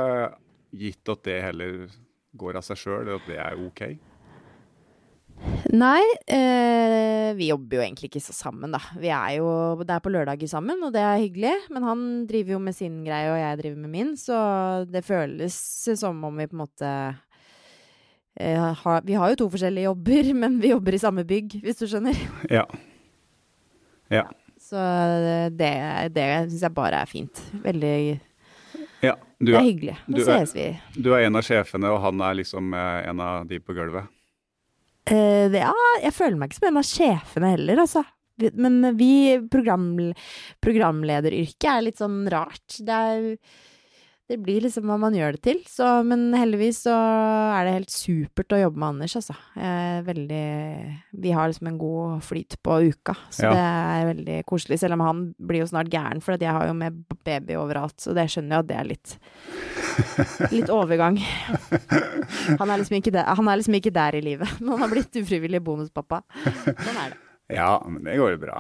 [0.75, 1.85] gitt at det heller
[2.35, 3.85] går av seg sjøl, at det er OK.
[5.75, 8.81] Nei, eh, vi jobber jo egentlig ikke så sammen, da.
[9.01, 9.49] Vi er jo
[9.83, 11.55] Det er på lørdager sammen, og det er hyggelig.
[11.75, 12.01] Men han
[12.31, 14.39] driver jo med sin greie, og jeg driver med min, så
[14.87, 15.55] det føles
[15.99, 16.91] som om vi på en måte
[18.39, 21.83] eh, har, Vi har jo to forskjellige jobber, men vi jobber i samme bygg, hvis
[21.83, 22.19] du skjønner.
[22.51, 22.67] Ja.
[24.13, 24.25] Ja.
[24.61, 24.81] Så
[25.55, 25.71] det,
[26.17, 27.41] det syns jeg bare er fint.
[27.65, 27.97] Veldig
[29.05, 29.15] ja.
[29.39, 29.97] Du, Det er er, hyggelig.
[30.09, 30.67] Nå du er- ses vi.
[30.97, 34.09] du er en av sjefene, og han er liksom eh, en av de på gulvet.
[35.05, 38.05] Uh, det, ja, jeg føler meg ikke som en av sjefene heller, altså.
[38.57, 39.11] Men vi,
[39.53, 39.91] program,
[40.65, 42.79] programlederyrket er litt sånn rart.
[42.81, 43.27] Det er
[44.25, 45.59] Det blir liksom hva man gjør det til.
[45.69, 49.35] Så, men heldigvis så er det helt supert å jobbe med Anders, altså.
[50.07, 50.45] Veldig
[51.27, 53.53] Vi har liksom en god flyt på uka, så Ja.
[53.53, 54.79] det er veldig koselig.
[54.81, 58.15] Selv om han blir jo snart gæren, for jeg har jo med baby overalt, så
[58.17, 59.19] det skjønner jeg at det er litt
[60.51, 61.21] Litt overgang.
[62.59, 64.49] Han er, liksom ikke der, han er liksom ikke der i livet.
[64.59, 66.19] Men han har blitt ufrivillig bonuspappa.
[66.65, 67.21] Sånn er det.
[67.55, 68.57] Ja, men det går jo bra.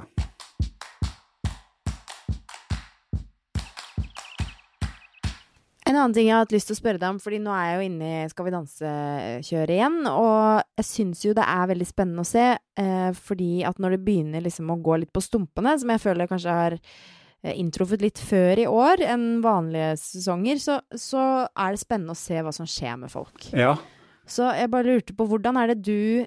[5.84, 7.66] En annen ting jeg har hatt lyst til å spørre deg om, fordi nå er
[7.66, 11.88] jeg jo inne i Skal vi danse-kjøret igjen, og jeg syns jo det er veldig
[11.88, 12.44] spennende å se,
[12.80, 16.30] eh, fordi at når det begynner liksom å gå litt på stumpene, som jeg føler
[16.30, 21.84] kanskje har eh, inntruffet litt før i år enn vanlige sesonger, så, så er det
[21.84, 23.50] spennende å se hva som skjer med folk.
[23.52, 23.76] Ja.
[24.24, 26.24] Så jeg bare lurte på, hvordan er det du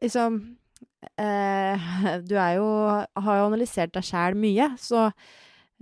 [0.00, 0.40] liksom
[1.20, 1.90] eh,
[2.24, 5.10] Du er jo Har jo analysert deg sjæl mye, så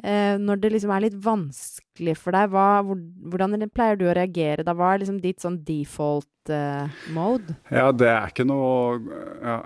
[0.01, 2.99] når det liksom er litt vanskelig for deg, hva, hvor,
[3.31, 4.75] hvordan pleier du å reagere da?
[4.75, 7.55] Hva er liksom ditt sånn default eh, mode?
[7.71, 8.99] Ja, det er ikke noe
[9.45, 9.59] ja,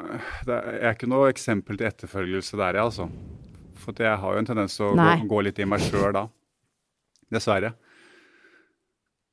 [0.49, 3.09] Det er ikke noe eksempel til etterfølgelse der, ja, altså.
[3.81, 6.27] For jeg har jo en tendens til å gå, gå, litt i meg sjøl da.
[7.33, 7.77] Dessverre.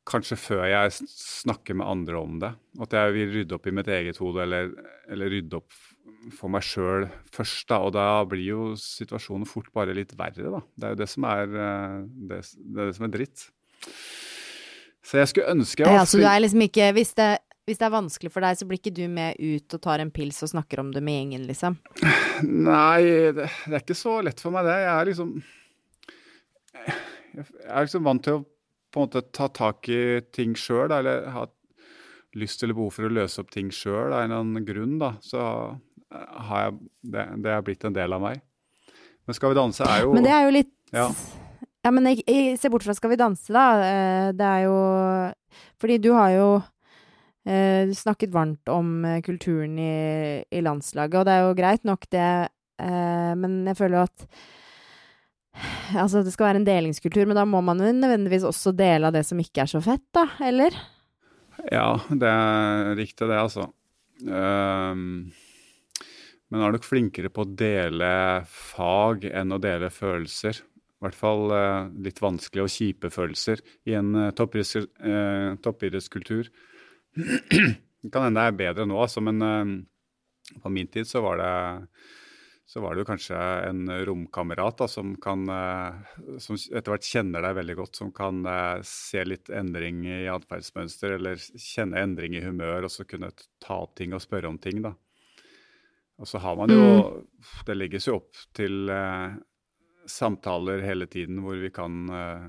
[0.08, 2.52] Kanskje før jeg snakker med andre om det.
[2.84, 4.72] At jeg vil rydde opp i mitt eget hode, eller,
[5.10, 5.80] eller rydde opp
[6.32, 7.68] for meg sjøl først.
[7.70, 10.62] da, Og da blir jo situasjonen fort bare litt verre, da.
[10.76, 11.98] Det er jo det som er, eh,
[12.30, 13.48] det, det, er, det som er dritt.
[15.04, 17.28] Så jeg skulle ønske jeg ja, så du er liksom ikke hvis det,
[17.68, 20.12] hvis det, er vanskelig for deg, så blir ikke du med ut og tar en
[20.16, 21.76] pils og snakker om det med gjengen, liksom?
[22.48, 23.04] Nei,
[23.36, 24.80] det, det er ikke så lett for meg, det.
[24.84, 25.36] Jeg er liksom
[27.34, 28.46] Jeg er liksom vant til å
[28.94, 31.48] på en måte ta tak i ting sjøl, eller ha
[32.38, 35.16] lyst eller behov for å løse opp ting sjøl av en eller annen grunn, da.
[35.26, 35.42] Så
[36.48, 36.76] har jeg
[37.14, 38.42] det, det er blitt en del av meg.
[39.24, 41.08] Men Skal vi danse er jo Men det er jo litt Ja,
[41.86, 43.66] ja men jeg, jeg, se bort fra Skal vi danse, da.
[43.88, 44.78] Eh, det er jo
[45.82, 46.48] Fordi du har jo
[47.44, 52.06] du snakket varmt om eh, kulturen i, i, landslaget, og det er jo greit nok,
[52.16, 52.28] det,
[52.80, 54.28] eh, men jeg føler jo at
[56.00, 59.14] Altså, det skal være en delingskultur, men da må man jo nødvendigvis også dele av
[59.14, 60.24] det som ikke er så fett, da?
[60.42, 60.74] Eller?
[61.68, 63.68] Ja, det er riktig, det, altså.
[64.24, 65.30] Um,
[66.54, 68.08] men er nok flinkere på å dele
[68.46, 70.60] fag enn å dele følelser.
[70.62, 73.58] I hvert fall eh, litt vanskelige og kjipe følelser
[73.90, 76.52] i en eh, toppidrettskultur.
[77.18, 79.72] det kan hende det er bedre nå, altså, men eh,
[80.62, 81.50] på min tid så var det
[82.66, 83.38] så var det jo kanskje
[83.68, 88.80] en romkamerat som, kan, eh, som etter hvert kjenner deg veldig godt, som kan eh,
[88.88, 93.98] se litt endring i atferdsmønster eller kjenne endring i humør, og så kunne ta opp
[94.00, 94.82] ting og spørre om ting.
[94.86, 94.94] da.
[96.22, 97.24] Og så har man jo mm.
[97.68, 99.36] Det legges jo opp til eh,
[100.10, 102.46] samtaler hele tiden hvor vi kan, eh,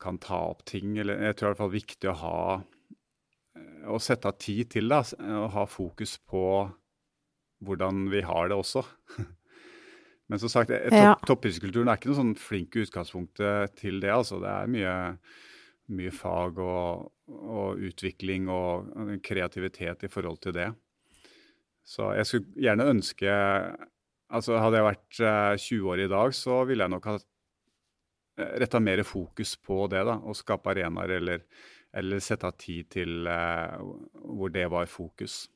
[0.00, 0.96] kan ta opp ting.
[0.98, 4.90] Eller jeg tror i hvert fall viktig å ha eh, Å sette av tid til
[4.90, 5.02] det.
[5.18, 6.44] Og ha fokus på
[7.66, 8.84] hvordan vi har det også.
[10.28, 11.14] Men som sagt, topp, ja.
[11.24, 13.40] toppidrettskulturen er ikke noe sånn flink utgangspunkt
[13.80, 14.10] til det.
[14.12, 14.42] altså.
[14.42, 14.96] Det er mye,
[15.96, 18.92] mye fag og, og utvikling og
[19.24, 20.68] kreativitet i forhold til det.
[21.88, 23.32] Så jeg skulle gjerne ønske
[24.28, 25.20] altså Hadde jeg vært
[25.64, 29.86] 20 eh, år i dag, så ville jeg nok ha eh, retta mer fokus på
[29.88, 30.02] det.
[30.04, 31.46] da, Å skape arenaer eller,
[31.96, 33.80] eller sette av tid til uh,
[34.36, 35.46] hvor det var fokus.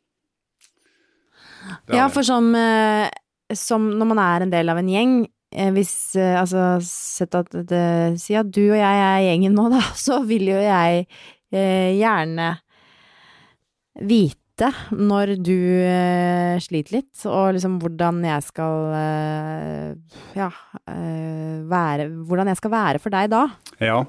[1.85, 2.49] Det ja, for som,
[3.53, 5.15] som, når man er en del av en gjeng
[5.75, 7.81] Hvis Altså, sett at det,
[8.21, 11.05] Si at du og jeg er gjengen nå, da, så vil jo jeg
[11.53, 12.55] gjerne
[14.09, 20.51] vite vite når du uh, sliter litt, og liksom hvordan jeg skal uh, Ja,
[20.87, 23.47] uh, være Hvordan jeg skal være for deg da.
[23.83, 24.03] Ja.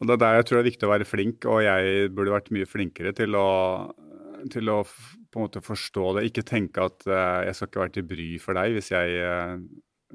[0.00, 2.34] Og det er der jeg tror det er viktig å være flink, og jeg burde
[2.34, 3.48] vært mye flinkere til å,
[4.52, 6.26] til å på en måte forstå det.
[6.28, 9.60] Ikke tenke at jeg skal ikke være til bry for deg hvis jeg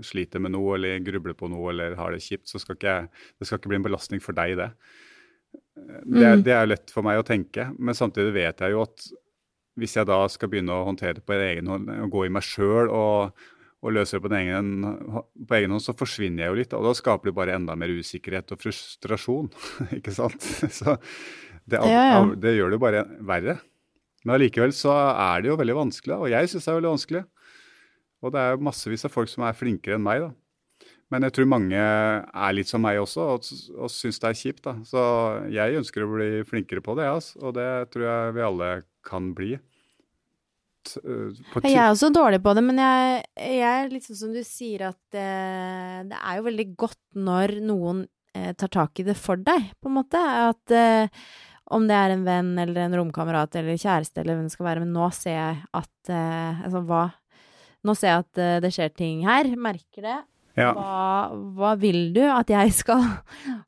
[0.05, 2.47] sliter med noe eller grubler på noe eller har det kjipt.
[2.51, 2.97] så skal ikke,
[3.39, 4.69] Det skal ikke bli en belastning for deg, det.
[5.87, 6.43] Det, mm.
[6.45, 9.07] det, er lett for meg å tenke, men samtidig vet jeg jo at
[9.79, 12.43] hvis jeg da skal begynne å håndtere det på egen hånd, og gå i meg
[12.43, 13.45] sjøl og,
[13.79, 14.73] og, løse det på egen,
[15.47, 16.75] på egen, hånd, så forsvinner jeg jo litt.
[16.75, 19.51] Og da skaper det bare enda mer usikkerhet og frustrasjon,
[19.97, 20.43] ikke sant.
[20.43, 20.97] Så
[21.69, 21.81] det,
[22.43, 23.59] det gjør det bare verre.
[24.25, 27.25] Men allikevel så er det jo veldig vanskelig, og jeg syns det er veldig vanskelig.
[28.19, 30.33] Og det er massevis av folk som er flinkere enn meg, da.
[31.09, 33.47] Men jeg tror mange er litt som meg også, og,
[33.79, 34.61] og syns det er kjipt.
[34.67, 34.75] da.
[34.85, 35.01] Så
[35.49, 37.39] jeg ønsker å bli flinkere på det, altså.
[37.41, 38.69] og det tror jeg vi alle
[39.09, 39.55] kan bli.
[40.89, 44.87] Jeg er også dårlig på det, men jeg, jeg er litt sånn som du sier
[44.89, 48.01] at eh, det er jo veldig godt når noen
[48.37, 50.21] eh, tar tak i det for deg, på en måte.
[50.21, 51.11] At eh,
[51.75, 54.85] om det er en venn eller en romkamerat eller kjæreste eller hvem det skal være,
[54.85, 57.07] men nå ser jeg at altså, hva,
[57.85, 60.17] Nå ser jeg at det skjer ting her, merker det.
[60.59, 60.69] Ja.
[60.75, 63.03] Hva, hva, vil du at jeg skal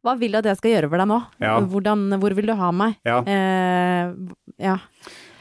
[0.03, 1.19] Hva vil du at jeg skal gjøre for deg nå?
[1.39, 1.57] Ja.
[1.71, 2.97] Hvordan, hvor vil du ha meg?
[3.07, 3.21] Ja.
[3.23, 4.13] Eh,
[4.61, 4.77] ja.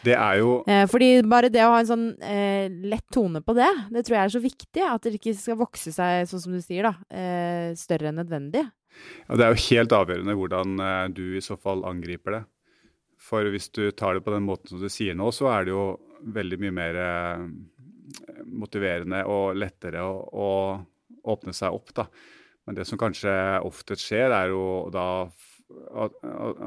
[0.00, 3.54] Det er jo eh, Fordi bare det å ha en sånn eh, lett tone på
[3.56, 4.84] det, det tror jeg er så viktig.
[4.86, 8.64] At det ikke skal vokse seg, sånn som du sier, da, eh, større enn nødvendig.
[9.28, 12.42] Det er jo helt avgjørende hvordan eh, du i så fall angriper det.
[13.20, 15.74] For hvis du tar det på den måten som du sier nå, så er det
[15.74, 15.84] jo
[16.20, 17.44] veldig mye mer eh,
[18.48, 20.48] motiverende og lettere å
[21.24, 21.92] åpne seg opp.
[21.94, 22.06] da.
[22.66, 23.32] Men det som kanskje
[23.66, 25.06] oftest skjer, er jo da
[25.94, 26.12] at,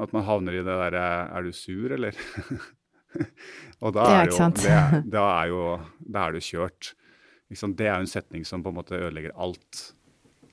[0.00, 1.04] at man havner i det derre
[1.36, 2.16] Er du sur, eller?
[3.84, 5.64] og da er, jo, det, da er jo
[6.00, 6.94] Da er du kjørt.
[7.52, 9.82] liksom, Det er jo en setning som på en måte ødelegger alt.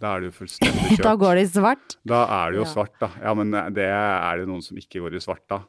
[0.02, 1.06] Da er du fullstendig kjørt.
[1.06, 1.96] Da går det i svart.
[2.08, 2.72] Da er det jo Ja.
[2.74, 3.10] svart, da.
[3.22, 5.62] Ja, men eh, det er det noen som ikke går i svart da.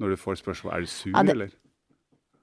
[0.00, 1.50] Når du får spørsmål er du sur, Ja, det- eller?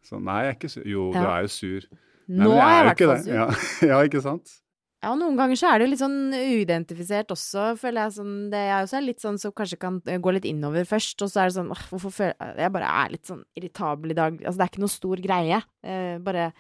[0.08, 0.84] Så nei, jeg er ikke sur.
[0.88, 1.86] Jo, du er jo sur.
[2.32, 3.34] Nei, Nå men er jeg i hvert fall sur.
[3.36, 3.48] Ja,
[3.92, 4.58] ja, ikke sant?
[5.02, 8.14] Ja, og noen ganger så er det jo litt sånn uidentifisert også, føler jeg.
[8.20, 11.32] Sånn, det er også litt sånn som kanskje kan eh, gå litt innover først, og
[11.34, 14.38] så er det sånn åh, hvorfor føler Jeg bare er litt sånn irritabel i dag.
[14.46, 15.62] Altså, det er ikke noe stor greie.
[15.82, 16.52] Eh, bare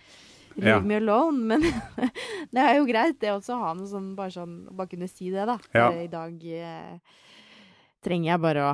[0.58, 0.80] leave Ja.
[0.82, 1.38] me alone.
[1.62, 1.68] Men
[2.58, 5.30] det er jo greit, det også, å ha noe sånn bare sånn Bare kunne si
[5.32, 5.60] det, da.
[5.78, 5.92] Ja.
[6.02, 7.22] I dag eh,
[8.04, 8.74] trenger jeg bare å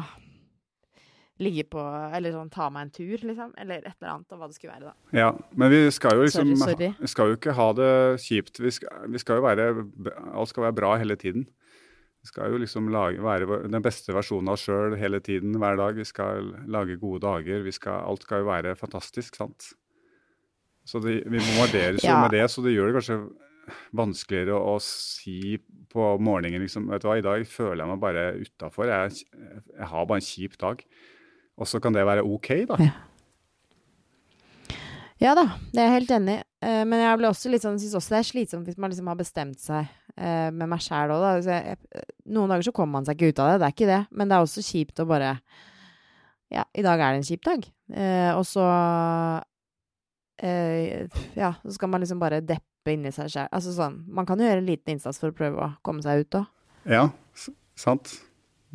[1.40, 1.82] ligge på
[2.18, 3.54] Eller sånn ta meg en tur, liksom.
[3.62, 5.20] Eller et eller annet, og hva det skulle være, da.
[5.20, 6.90] Ja, men vi skal jo liksom Sorry, sorry.
[7.00, 7.92] Vi skal jo ikke ha det
[8.26, 8.60] kjipt.
[8.64, 9.70] Vi skal, vi skal jo være
[10.34, 11.48] Alt skal være bra hele tiden.
[12.26, 15.78] Vi skal jo liksom lage, være den beste versjonen av oss sjøl hele tiden, hver
[15.80, 15.96] dag.
[15.96, 17.62] Vi skal lage gode dager.
[17.64, 19.70] Vi skal, alt skal jo være fantastisk, sant.
[20.88, 22.22] Så det, vi bombarderes jo Ja.
[22.24, 23.20] med det, så det gjør det kanskje
[23.96, 25.58] vanskeligere å, å si
[25.92, 28.88] på morgenen liksom Vet du hva, i dag føler jeg meg bare utafor.
[28.92, 29.24] Jeg,
[29.78, 30.84] jeg har bare en kjip dag.
[31.58, 32.78] Og så kan det være OK, da.
[35.18, 36.42] Ja da, det er jeg helt enig i.
[36.68, 39.10] Eh, men jeg ble også litt sånn, syns også det er slitsomt hvis man liksom
[39.10, 41.32] har bestemt seg eh, med meg sjæl òg, da.
[41.58, 41.80] Jeg,
[42.30, 44.00] noen dager så kommer man seg ikke ut av det, det er ikke det.
[44.14, 45.34] Men det er også kjipt å bare
[46.54, 47.66] Ja, i dag er det en kjip dag.
[47.98, 48.66] Eh, og så
[50.38, 53.50] Ja, så skal man liksom bare deppe inni seg sjæl.
[53.50, 56.22] Altså sånn Man kan jo gjøre en liten innsats for å prøve å komme seg
[56.22, 56.52] ut òg.
[56.94, 57.08] Ja,
[57.76, 58.20] sant.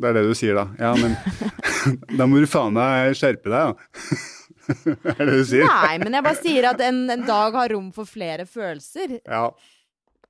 [0.02, 0.64] Det er det du sier, da.
[0.82, 1.14] Ja, men
[2.18, 4.16] da må du faen meg skjerpe deg, da.
[5.14, 5.66] er det du sier?
[5.68, 9.16] Nei, men jeg bare sier at en, en dag har rom for flere følelser.
[9.22, 9.46] Ja.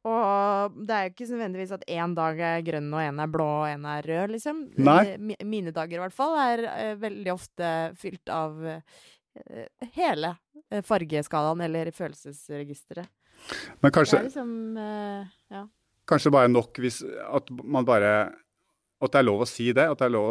[0.03, 3.45] Og det er jo ikke nødvendigvis at én dag er grønn, og én er blå,
[3.63, 4.65] og én er rød, liksom.
[4.83, 5.01] Nei.
[5.15, 7.69] Eh, Mine dager, i hvert fall, er eh, veldig ofte
[8.01, 8.81] fylt av eh,
[9.95, 10.35] hele
[10.89, 13.07] fargeskalaen eller følelsesregisteret.
[13.83, 14.51] Men kanskje, liksom
[15.51, 15.63] Ja.
[16.07, 18.11] kanskje bare nok hvis at man bare
[19.03, 19.89] At det er lov å si det.
[19.91, 20.31] At det er lov,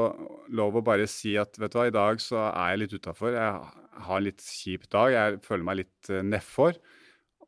[0.55, 3.35] lov å bare si at vet du hva, i dag så er jeg litt utafor.
[3.35, 5.11] Jeg har en litt kjip dag.
[5.15, 6.79] Jeg føler meg litt uh, nedfor.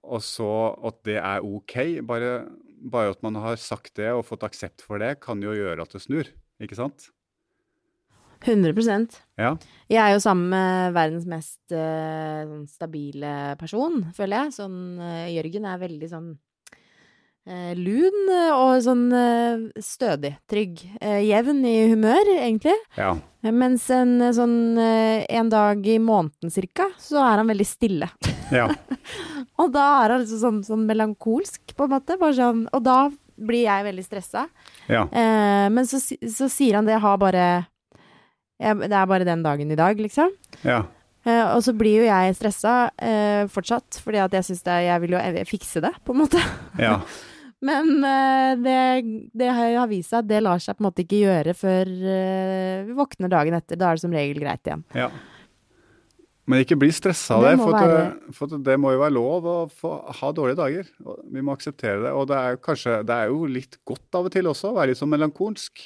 [0.03, 0.51] Og så
[0.83, 1.77] at det er OK.
[2.07, 2.35] Bare,
[2.83, 5.95] bare at man har sagt det og fått aksept for det, kan jo gjøre at
[5.95, 6.31] det snur.
[6.63, 7.09] Ikke sant?
[8.43, 9.55] 100% Ja.
[9.87, 14.55] Jeg er jo sammen med verdens mest eh, sånn stabile person, føler jeg.
[14.59, 16.41] Sånn uh, Jørgen er veldig sånn eh,
[17.75, 20.79] lun eh, og sånn eh, stødig, trygg.
[21.01, 22.75] Eh, jevn i humør, egentlig.
[22.99, 23.13] ja.
[23.43, 28.07] Mens en eh, sånn eh, en dag i måneden cirka, så er han veldig stille.
[28.55, 28.69] ja.
[29.59, 32.15] Og da er han liksom sånn, sånn melankolsk, på en måte.
[32.17, 32.97] Bare sånn, og da
[33.37, 34.47] blir jeg veldig stressa.
[34.87, 35.03] ja.
[35.11, 37.43] Eh, men så, så sier han det, jeg har bare
[38.63, 40.31] jeg, Det er bare den dagen i dag, liksom.
[40.63, 40.83] ja.
[41.23, 45.13] Eh, og så blir jo jeg stressa eh, fortsatt, fordi at jeg syns Jeg vil
[45.15, 46.41] jo eh, fikse det, på en måte.
[46.79, 46.97] ja.
[47.63, 48.79] Men eh, det,
[49.39, 52.81] det har vist seg at det lar seg på en måte ikke gjøre før eh,
[52.89, 53.79] vi våkner dagen etter.
[53.79, 54.83] Da er det som regel greit igjen.
[54.97, 55.07] Ja.
[56.51, 59.45] Men ikke bli stressa av Det for, være- det- for det må jo være lov
[59.47, 60.89] å få ha dårlige dager.
[61.31, 62.11] Vi må akseptere det.
[62.11, 64.91] Og det er kanskje Det er jo litt godt av og til også å være
[64.91, 65.85] litt sånn melankolsk.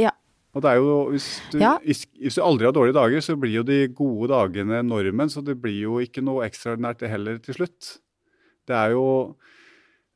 [0.00, 0.14] Ja.
[0.56, 1.74] Og det er jo hvis du, Ja.
[1.84, 5.44] hvis, hvis du aldri har dårlige dager, så blir jo de gode dagene normen, så
[5.44, 7.98] det blir jo ikke noe ekstraordinært det heller til slutt.
[8.66, 9.36] Det er jo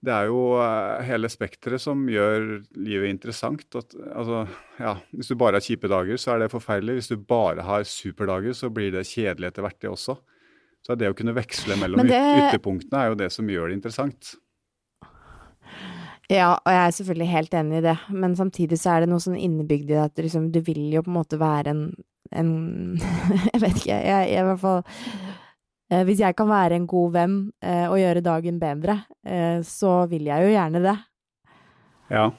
[0.03, 3.62] det er jo eh, hele spekteret som gjør livet interessant.
[3.79, 4.43] At, altså,
[4.83, 6.97] ja, hvis du bare har kjipe dager, så er det forferdelig.
[6.99, 10.17] Hvis du bare har superdager, så blir det kjedelig etter hvert, det også.
[10.83, 14.33] Så det å kunne veksle mellom det- ytterpunktene er jo det som gjør det interessant.
[16.31, 19.23] Ja, og jeg er selvfølgelig helt enig i det, men samtidig så er det noe
[19.23, 21.83] sånn innebygd i det at liksom, du vil jo på en måte være en,
[22.33, 22.53] en
[23.53, 24.83] Jeg vet ikke, jeg, jeg i hvert fall
[26.07, 28.95] Hvis jeg kan være en god venn eh, og gjøre dagen bedre,
[29.27, 30.97] eh, så vil jeg jo gjerne det.
[32.11, 32.31] Ja.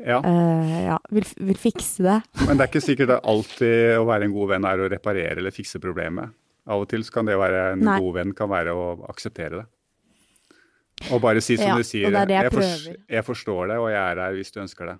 [0.00, 2.14] Ja, Eh, ja, vil, vil fikse det.
[2.48, 5.36] Men det er ikke sikkert at alltid å være en god venn er å reparere
[5.42, 6.32] eller fikse problemet.
[6.70, 7.98] Av og til kan det være en Nei.
[8.00, 9.66] god venn kan være å akseptere det.
[11.10, 13.76] Og bare si som Ja, du sier, det det jeg jeg, fors- jeg forstår det,
[13.80, 14.96] og jeg er her hvis du ønsker det.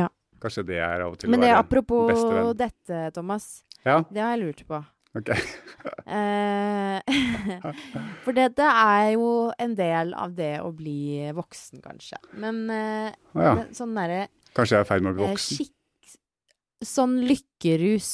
[0.00, 0.06] Ja.
[0.40, 2.56] Kanskje det er av og til Men å det være apropos beste venn.
[2.56, 3.48] dette, Thomas.
[3.86, 4.84] Ja, Det har jeg lurt på.
[5.18, 5.30] ok.
[6.10, 7.00] Eh,
[8.24, 12.18] for dette er jo en del av det å bli voksen, kanskje.
[12.36, 13.54] Men, eh, ja.
[13.56, 15.56] men sånn derre Kanskje jeg er i ferd med å bli eh, voksen.
[15.56, 16.16] skikk...
[16.84, 18.10] Sånn lykkerus.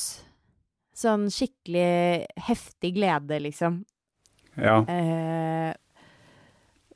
[0.95, 3.81] Sånn skikkelig heftig glede, liksom.
[4.61, 4.79] Ja.
[4.87, 5.73] Eh,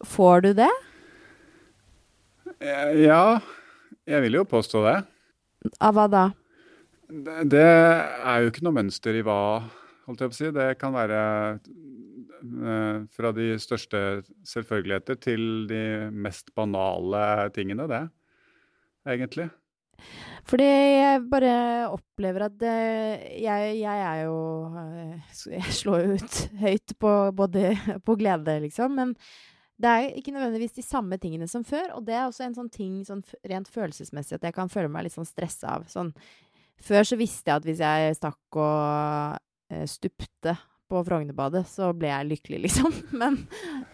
[0.06, 0.70] får du det?
[2.60, 3.40] Ja,
[4.06, 4.96] jeg vil jo påstå det.
[5.80, 6.24] Av hva da?
[7.10, 9.40] Det er jo ikke noe mønster i hva
[10.06, 10.50] holdt jeg på å si.
[10.54, 11.22] Det kan være
[11.58, 14.02] eh, fra de største
[14.46, 18.04] selvfølgeligheter til de mest banale tingene, det.
[19.10, 19.48] Egentlig.
[20.48, 21.54] Fordi jeg bare
[21.92, 24.38] opplever at eh, jeg, jeg er jo
[24.80, 27.74] eh, Jeg slår jo ut høyt på både
[28.06, 28.96] på glede, liksom.
[28.96, 29.16] Men
[29.80, 31.94] det er ikke nødvendigvis de samme tingene som før.
[31.96, 35.06] Og det er også en sånn ting sånn rent følelsesmessig at jeg kan føle meg
[35.06, 35.86] litt sånn stressa av.
[35.92, 36.12] Sånn
[36.80, 39.40] Før så visste jeg at hvis jeg stakk og
[39.72, 40.56] eh, stupte
[40.90, 42.94] på Frognerbadet, så ble jeg lykkelig, liksom.
[43.20, 43.42] Men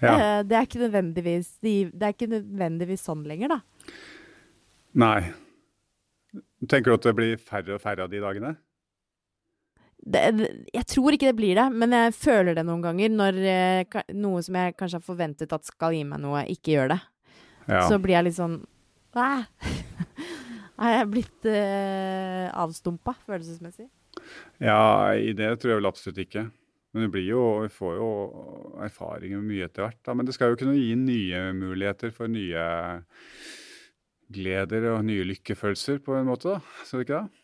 [0.00, 0.12] Ja.
[0.14, 3.60] eh, det, er ikke nødvendigvis, det er ikke nødvendigvis sånn lenger, da.
[4.96, 5.32] Nei.
[6.66, 8.56] Tenker du at det blir færre og færre av de dagene?
[10.06, 10.22] det,
[10.70, 14.42] jeg tror ikke det blir det, men jeg føler det noen ganger når eh, noe
[14.44, 17.00] som jeg kanskje har forventet at skal gi meg noe, ikke gjør det.
[17.66, 17.80] Ja.
[17.90, 18.60] Så blir jeg litt sånn
[19.16, 19.42] Æ!
[20.76, 23.88] Er jeg blitt eh, avstumpa følelsesmessig?
[24.60, 26.46] Ja, i det tror jeg vel absolutt ikke.
[26.96, 28.10] Men jo, vi får jo
[28.84, 30.00] erfaringer med mye etter hvert.
[30.04, 30.14] Da.
[30.16, 32.62] Men det skal jo kunne gi nye muligheter for nye
[34.32, 36.84] gleder og nye lykkefølelser på en måte, da.
[36.84, 37.42] Skal det ikke det?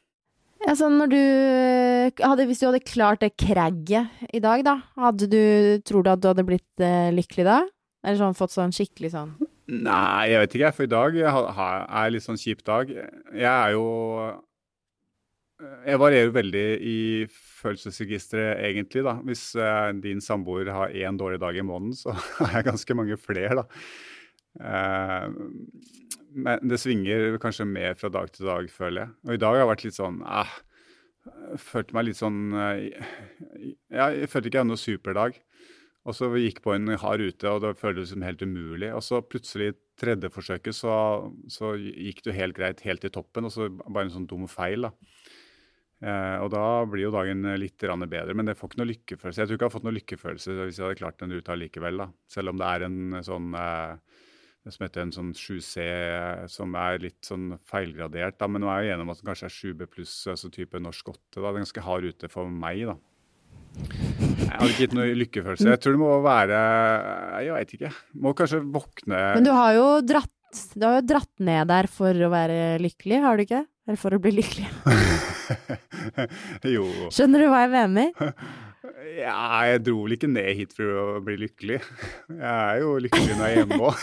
[0.62, 4.76] Ja, sånn når du eh, hadde, Hvis du hadde klart det kragget i dag, da,
[5.01, 5.43] hadde du,
[5.83, 7.62] tror du at du hadde blitt eh, lykkelig da?
[8.03, 9.35] Eller sånn fått sånn skikkelig sånn
[9.71, 10.73] Nei, jeg vet ikke.
[10.75, 12.91] For i dag er litt sånn kjip dag.
[12.91, 13.87] Jeg er jo
[15.87, 16.99] Jeg varierer veldig i
[17.31, 19.13] følelsesregisteret, egentlig, da.
[19.23, 23.19] Hvis eh, din samboer har én dårlig dag i måneden, så har jeg ganske mange
[23.21, 23.67] flere, da.
[24.59, 25.29] Eh,
[26.33, 29.15] men det svinger kanskje mer fra dag til dag, føler jeg.
[29.29, 30.59] Og i dag har jeg vært litt sånn eh,
[31.63, 32.79] Følte meg litt sånn eh,
[33.95, 35.39] Ja, jeg følte ikke jeg hadde noe superdag.
[36.03, 38.89] Og så vi gikk på en hard rute, og det føltes som helt umulig.
[38.91, 40.95] Og så plutselig, tredje forsøket, så,
[41.53, 44.89] så gikk det helt greit helt til toppen, og så bare en sånn dum feil,
[44.89, 44.93] da.
[46.03, 49.45] Eh, og da blir jo dagen litt bedre, men det får ikke noe lykkefølelse.
[49.45, 52.03] Jeg tror ikke jeg hadde fått noe lykkefølelse hvis jeg hadde klart den ruta likevel,
[52.03, 52.09] da.
[52.27, 53.95] Selv om det er en sånn eh,
[54.71, 55.85] som heter en sånn 7C
[56.51, 58.51] som er litt sånn feilgradert, da.
[58.51, 61.15] Men nå er jeg enig om at den kanskje er 7B pluss, altså type norsk
[61.15, 61.23] 8.
[61.39, 61.47] da.
[61.47, 64.22] Det er ganske hard rute for meg, da.
[64.43, 65.68] Jeg hadde ikke gitt noe lykkefølelse.
[65.70, 66.62] Jeg tror det må være
[67.47, 67.93] Jeg veit ikke.
[68.24, 72.12] Må kanskje våkne Men du har jo dratt Du har jo dratt ned der for
[72.12, 73.62] å være lykkelig, har du ikke?
[73.88, 74.68] Eller for å bli lykkelig.
[76.76, 76.84] jo.
[77.11, 78.12] Skjønner du hva jeg mener?
[79.12, 81.78] Ja, jeg dro vel ikke ned hit for å bli lykkelig.
[82.30, 83.97] Jeg er jo lykkelig når jeg er hjemme òg.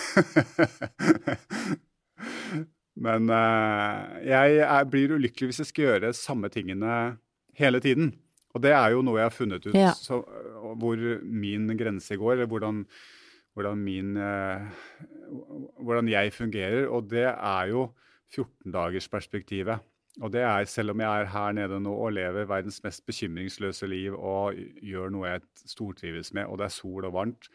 [3.06, 6.96] Men eh, jeg er, blir ulykkelig hvis jeg skal gjøre samme tingene
[7.60, 8.14] hele tiden.
[8.56, 9.92] Og det er jo noe jeg har funnet ut Ja.
[9.94, 10.24] så,
[10.82, 12.86] hvor min grense går, eller hvordan,
[13.54, 14.66] hvordan min eh,
[15.80, 16.88] Hvordan jeg fungerer.
[16.90, 17.92] Og det er jo
[18.34, 19.80] 14-dagersperspektivet.
[20.20, 23.88] Og det er, selv om jeg er her nede nå og lever verdens mest bekymringsløse
[23.88, 27.48] liv og gjør noe jeg stortrives med, og det er sol og varmt,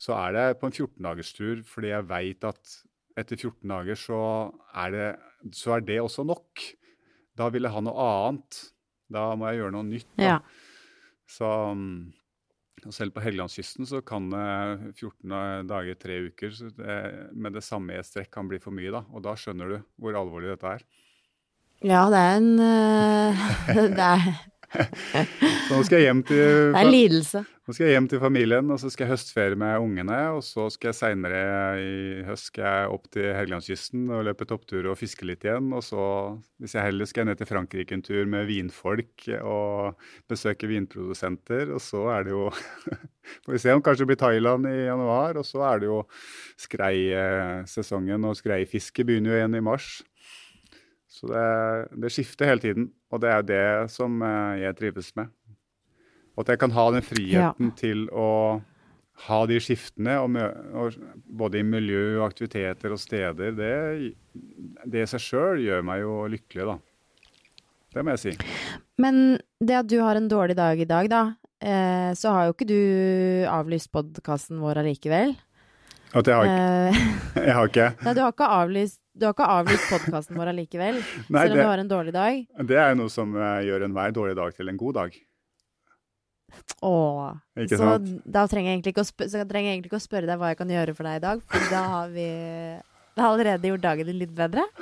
[0.00, 2.76] så er det på en 14-dagerstur fordi jeg veit at
[3.16, 4.20] etter 14 dager så
[4.76, 5.10] er, det,
[5.56, 6.62] så er det også nok.
[7.36, 8.58] Da vil jeg ha noe annet.
[9.12, 10.08] Da må jeg gjøre noe nytt.
[10.20, 10.38] Ja.
[11.30, 11.48] Så
[11.78, 12.12] mm,
[12.94, 14.28] selv på Helgelandskysten så kan
[14.92, 16.98] 14 dager, tre uker, så det,
[17.34, 18.92] med det samme i et strekk kan bli for mye.
[18.94, 20.86] da, Og da skjønner du hvor alvorlig dette er.
[21.84, 23.42] Ja, det er en øh,
[23.98, 24.22] det, er,
[25.68, 27.44] Så nå skal jeg hjem til, det er en lidelse.
[27.66, 30.18] Nå skal jeg hjem til familien, og så skal jeg høstferie med ungene.
[30.36, 31.40] Og så skal jeg seinere
[31.82, 31.94] i
[32.28, 35.72] høst skal jeg opp til Helgelandskysten og løpe topptur og fiske litt igjen.
[35.74, 36.04] Og så,
[36.62, 41.72] hvis jeg heller, skal jeg ned til Frankrike en tur med vinfolk og besøke vinprodusenter.
[41.74, 42.46] Og så er det jo
[43.42, 45.42] Får vi se om kanskje det blir Thailand i januar.
[45.42, 46.04] Og så er det jo
[46.62, 49.96] skreisesongen, og skreifiske begynner jo igjen i mars.
[51.10, 51.48] Så det,
[51.98, 55.34] det skifter hele tiden, og det er det som eh, jeg trives med.
[56.36, 58.60] Og at jeg kan ha den friheten til å
[59.26, 60.34] ha de skiftene, og,
[60.76, 60.96] og
[61.40, 63.70] både i miljø, og aktiviteter og steder, det,
[64.84, 66.76] det i seg sjøl gjør meg jo lykkelig, da.
[67.96, 68.34] Det må jeg si.
[69.00, 71.22] Men det at du har en dårlig dag i dag, da,
[71.64, 72.76] eh, så har jo ikke du
[73.48, 75.32] avlyst podkasten vår allikevel.
[76.16, 76.66] At jeg har, ikke-
[76.96, 77.00] Eh,
[77.48, 81.00] jeg har ikke nei, du har ikke avlyst, du har ikke avlyst podkasten vår allikevel,
[81.00, 82.44] selv om det, du har en dårlig dag.
[82.68, 85.16] det er jo noe som eh, gjør enhver dårlig dag til en god dag.
[86.86, 87.32] Åh.
[87.62, 88.10] Ikke så sant?
[88.24, 90.52] da trenger jeg, egentlig ikke å spør, så jeg egentlig ikke å spørre deg hva
[90.52, 92.28] jeg kan gjøre for deg i dag, for da har vi
[93.16, 94.66] da har allerede gjort dagen din litt bedre.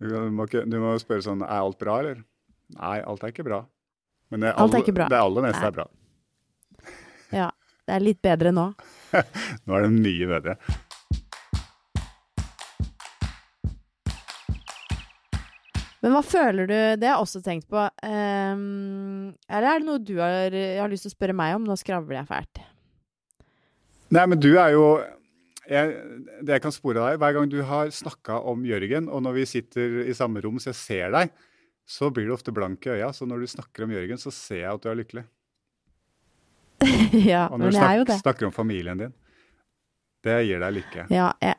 [0.00, 2.22] Du må, ikke, du må spørre sånn Er alt bra, eller?
[2.72, 3.58] Nei, alt er ikke bra.
[4.32, 5.08] Men det, Alt er ikke bra.
[5.12, 5.68] det aller meste Nei.
[5.68, 5.84] er bra.
[7.34, 7.48] Ja,
[7.84, 8.64] det er litt bedre nå.
[9.66, 10.54] Nå er det mye bedre.
[16.00, 17.82] Men hva føler du Det har jeg også tenkt på.
[18.04, 21.66] Um, eller er det noe du har, har lyst til å spørre meg om?
[21.68, 22.62] Nå skravler jeg fælt.
[24.10, 24.84] Nei, men du er jo
[25.70, 25.92] jeg,
[26.42, 29.46] Det jeg kan spore deg, hver gang du har snakka om Jørgen, og når vi
[29.46, 31.30] sitter i samme rom så jeg ser deg,
[31.90, 33.12] så blir du ofte blank i øya.
[33.14, 35.24] Så når du snakker om Jørgen, så ser jeg at du er lykkelig.
[37.32, 39.12] ja, og når du snak, snakker om familien din,
[40.24, 41.06] det gir deg lykke.
[41.12, 41.58] Ja, jeg,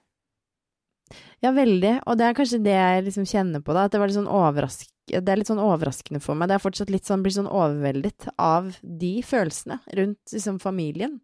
[1.42, 1.94] ja, veldig.
[2.06, 3.88] Og det er kanskje det jeg liksom kjenner på, da.
[3.88, 4.86] At det, var litt sånn overrask...
[5.10, 6.52] det er litt sånn overraskende for meg.
[6.52, 11.18] Det er fortsatt litt sånn, blir sånn overveldet av de følelsene rundt liksom familien.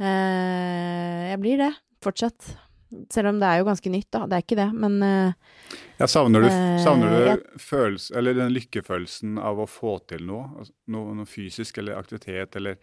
[0.00, 1.70] Eh, jeg blir det,
[2.04, 2.54] fortsatt.
[3.10, 4.24] Selv om det er jo ganske nytt, da.
[4.30, 5.54] Det er ikke det, men eh,
[5.98, 10.24] ja, Savner du, eh, savner du jeg, følelse, eller den lykkefølelsen av å få til
[10.28, 10.46] noe?
[10.62, 11.16] Altså, noe?
[11.18, 12.78] Noe fysisk eller aktivitet, eller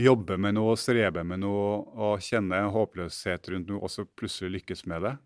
[0.00, 4.88] jobbe med noe, strebe med noe og kjenne håpløshet rundt noe, og så plutselig lykkes
[4.90, 5.20] med det?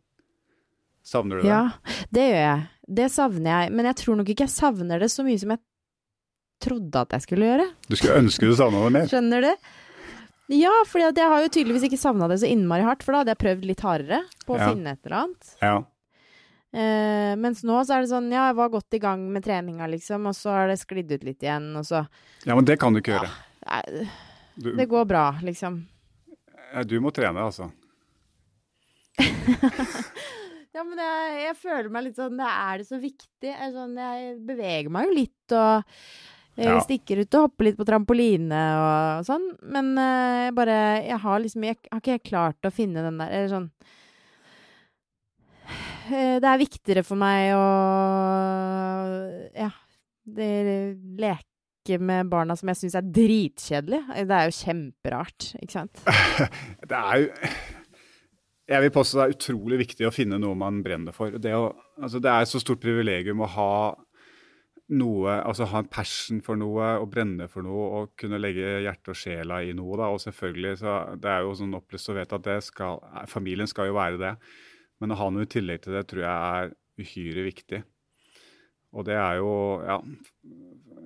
[1.06, 1.48] Savner du det?
[1.52, 2.68] Ja, det gjør jeg.
[2.98, 3.72] Det savner jeg.
[3.78, 5.62] Men jeg tror nok ikke jeg savner det så mye som jeg
[6.66, 7.66] trodde at jeg skulle gjøre.
[7.86, 9.10] Du skulle ønske du savna det mer?
[9.10, 9.52] Skjønner du?
[10.56, 13.34] Ja, for jeg har jo tydeligvis ikke savna det så innmari hardt, for da hadde
[13.34, 14.68] jeg prøvd litt hardere på å ja.
[14.70, 15.52] finne et eller annet.
[15.62, 15.76] Ja.
[16.76, 19.88] Eh, mens nå så er det sånn, ja, jeg var godt i gang med treninga,
[19.90, 22.04] liksom, og så har det sklidd ut litt igjen, og så
[22.46, 23.30] Ja, men det kan du ikke gjøre.
[23.66, 23.82] Ja,
[24.54, 25.82] du, det går bra, liksom.
[26.86, 27.70] Du må trene, altså.
[30.76, 33.48] Ja, men jeg, jeg, føler meg litt sånn det Er det så viktig?
[33.48, 36.00] Jeg, sånn, jeg beveger meg jo litt og
[36.60, 36.76] ja.
[36.84, 39.46] stikker ut og hopper litt på trampoline og sånn.
[39.72, 43.32] Men uh, jeg bare Jeg har liksom Jeg har ikke klart å finne den der
[43.32, 43.70] Eller sånn
[46.12, 47.66] uh, Det er viktigere for meg å
[49.56, 49.72] Ja.
[50.26, 50.50] Det
[51.22, 54.00] leke med barna som jeg syns er dritkjedelig.
[54.26, 56.00] Det er jo kjemperart, ikke sant?
[56.90, 57.28] det er jo
[58.66, 61.36] jeg vil påstå det er utrolig viktig å finne noe man brenner for.
[61.38, 61.70] Det, å,
[62.02, 63.72] altså det er et så stort privilegium å ha
[64.94, 69.12] noe, altså ha en passion for noe og brenne for noe og kunne legge hjertet
[69.12, 69.98] og sjela i noe.
[69.98, 70.10] Da.
[70.14, 73.98] Og selvfølgelig, så Det er jo sånn opplyst å vite at skal, familien skal jo
[73.98, 74.34] være det.
[75.02, 77.82] Men å ha noe i tillegg til det tror jeg er uhyre viktig.
[78.96, 79.52] Og det er jo
[79.86, 80.00] Ja.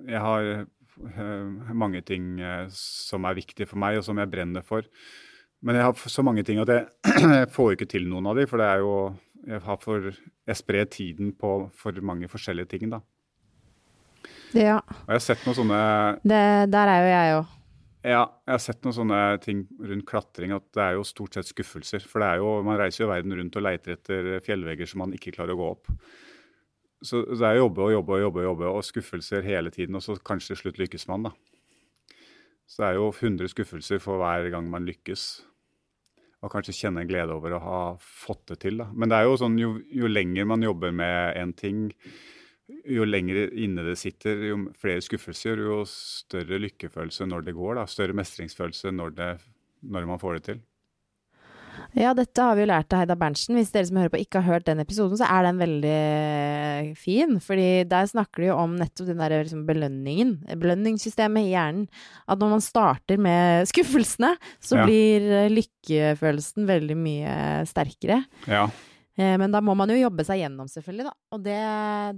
[0.01, 4.65] Jeg har uh, mange ting uh, som er viktige for meg, og som jeg brenner
[4.65, 4.87] for.
[5.61, 6.87] Men jeg har så mange ting at jeg,
[7.39, 8.95] jeg får ikke til noen av dem, For det er jo
[9.45, 10.11] Jeg, har for,
[10.47, 13.01] jeg sprer tiden på for mange forskjellige ting, da.
[14.53, 14.81] Ja.
[14.81, 15.81] Og jeg har sett noen sånne
[16.21, 16.43] det,
[16.73, 17.57] Der er jo jeg òg.
[18.01, 21.49] Ja, jeg har sett noen sånne ting rundt klatring at det er jo stort sett
[21.49, 22.01] skuffelser.
[22.01, 25.13] For det er jo, man reiser jo verden rundt og leiter etter fjellvegger som man
[25.13, 25.91] ikke klarer å gå opp.
[27.05, 30.05] Så det er jobbe og jobbe og jobbe, og jobbe, og skuffelser hele tiden, og
[30.05, 31.31] så kanskje til slutt lykkes man, da.
[32.69, 35.29] Så det er jo 100 skuffelser for hver gang man lykkes
[36.41, 38.79] og kanskje kjenne en glede over å ha fått det til.
[38.81, 38.87] Da.
[38.93, 41.83] Men det er jo sånn, jo, jo lenger man jobber med en ting,
[42.87, 47.77] jo lenger inne det sitter, jo flere skuffelser, jo større lykkefølelse når det går.
[47.77, 47.85] Da.
[47.89, 49.31] Større mestringsfølelse når, det,
[49.85, 50.63] når man får det til.
[51.97, 53.57] Ja, dette har vi jo lært av Heida Berntsen.
[53.57, 55.97] Hvis dere som hører på ikke har hørt den episoden, så er den veldig
[56.99, 57.37] fin.
[57.43, 61.89] Fordi der snakker de jo om nettopp den der liksom belønningen, belønningssystemet i hjernen.
[62.27, 64.87] At når man starter med skuffelsene, så ja.
[64.87, 67.35] blir lykkefølelsen veldig mye
[67.69, 68.23] sterkere.
[68.49, 68.69] Ja.
[69.21, 71.13] Eh, men da må man jo jobbe seg gjennom, selvfølgelig, da.
[71.35, 71.57] Og det,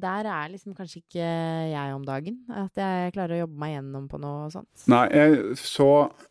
[0.03, 1.25] der er liksom kanskje ikke
[1.73, 2.37] jeg om dagen.
[2.53, 4.85] At jeg klarer å jobbe meg gjennom på noe sånt.
[4.91, 5.89] Nei, jeg så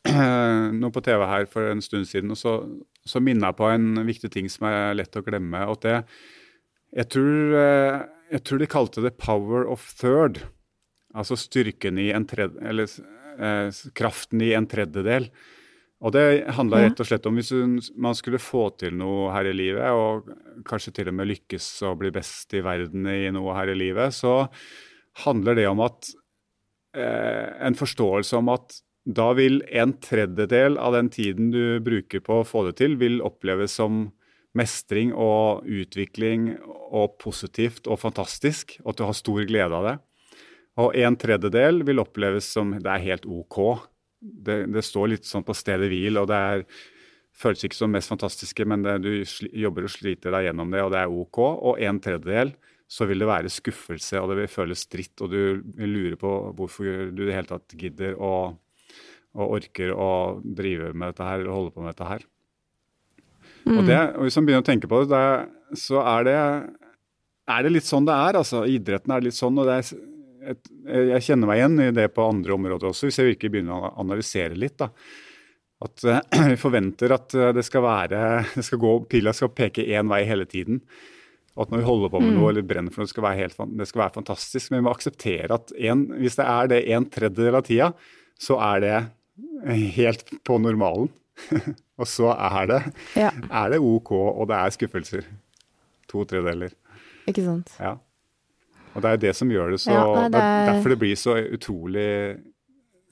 [0.81, 2.57] noe på TV her for en stund siden, og så,
[3.05, 5.65] så minna jeg på en viktig ting som er lett å glemme.
[5.73, 5.99] Og det,
[6.97, 8.03] jeg tror, eh,
[8.37, 10.45] jeg tror de kalte det 'power of third'.
[11.13, 12.89] Altså styrken i en tredje, eller
[13.37, 13.69] eh,
[13.99, 15.29] kraften i en tredjedel.
[16.03, 17.53] Og det handla rett og slett om hvis
[17.95, 22.01] man skulle få til noe her i livet, og kanskje til og med lykkes og
[22.01, 24.49] bli best i verden i noe her i livet, så
[25.23, 26.11] handler det om at
[26.99, 32.41] eh, en forståelse om at da vil en tredjedel av den tiden du bruker på
[32.41, 34.09] å få det til, vil oppleves som
[34.59, 36.53] mestring og utvikling
[36.93, 39.97] og positivt og fantastisk, og at du har stor glede av det.
[40.83, 43.59] Og en tredjedel vil oppleves som det er helt OK
[44.23, 46.65] det, det, står litt sånn på stedet hvil, og det er,
[47.43, 50.93] føles ikke som mest fantastiske, men det, du jobber og sliter deg gjennom det, og
[50.95, 51.41] det er OK.
[51.43, 52.55] Og en tredjedel
[52.93, 56.35] så vil det være skuffelse, og det vil føles dritt, og du vil lure på
[56.59, 58.59] hvorfor du i det hele tatt gidder og,
[59.33, 60.13] og orker å
[60.45, 62.29] drive med dette her, eller holde på med dette her.
[63.63, 63.77] Mm.
[63.79, 66.39] Og, det, og Hvis man begynner å tenke på det, det så er det,
[67.49, 68.39] er det litt sånn det er.
[68.43, 68.65] altså.
[68.69, 69.57] Idretten er litt sånn.
[69.57, 69.93] og det er
[70.51, 70.71] et,
[71.13, 73.93] jeg kjenner meg igjen i det på andre områder også, hvis jeg virkelig begynner å
[74.03, 74.79] analysere litt.
[74.83, 74.91] da.
[75.83, 76.21] At uh,
[76.53, 78.21] vi forventer at eh, det skal være
[78.55, 80.83] det skal gå, Pila skal peke én vei hele tiden.
[81.53, 83.41] Og at når vi holder på med noe eller brenner for noe, det skal være,
[83.43, 84.71] helt, det skal være fantastisk.
[84.71, 87.89] Men vi må akseptere at en, hvis det er det en tredjedel av tida,
[88.41, 88.95] så er det
[89.99, 91.11] helt på normalen.
[92.01, 92.79] og så er det,
[93.21, 95.29] Ja, er det OK, og det er skuffelser.
[96.09, 96.73] To tredeler.
[97.29, 97.77] ikke sant.
[97.81, 97.99] Ja.
[98.95, 100.99] Og det er det som gjør det så Ja, det er det er- derfor det
[101.01, 102.09] blir så utrolig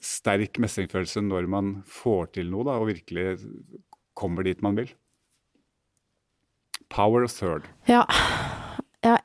[0.01, 3.39] sterk mestringsfølelse når man får til noe da, og virkelig
[4.15, 4.91] kommer dit man vil.
[6.89, 7.63] Power of third.
[7.87, 8.03] Ja.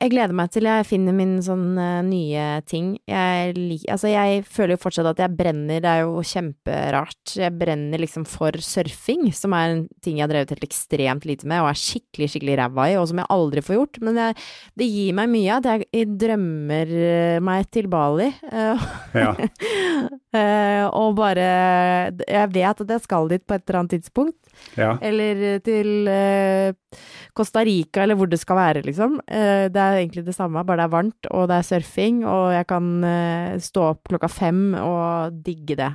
[0.01, 2.93] Jeg gleder meg til jeg finner min sånn uh, nye ting.
[3.09, 3.53] Jeg,
[3.89, 7.33] altså, jeg føler jo fortsatt at jeg brenner, det er jo kjemperart.
[7.37, 11.47] Jeg brenner liksom for surfing, som er en ting jeg har drevet helt ekstremt lite
[11.49, 14.01] med, og er skikkelig, skikkelig ræva i, og som jeg aldri får gjort.
[14.07, 14.37] Men jeg,
[14.81, 18.31] det gir meg mye at jeg, jeg drømmer eh, meg til Bali.
[18.51, 18.87] Uh,
[19.17, 19.31] Ja.
[19.33, 21.45] uh, og bare
[22.27, 24.37] Jeg vet at jeg skal dit på et eller annet tidspunkt.
[24.77, 24.97] ja.
[25.01, 26.09] Eller til
[27.37, 29.19] Costa Rica, eller hvor det skal være, liksom.
[29.27, 32.67] Det er egentlig det samme, bare det er varmt, og det er surfing, og jeg
[32.69, 35.93] kan eh, stå opp klokka fem og digge det.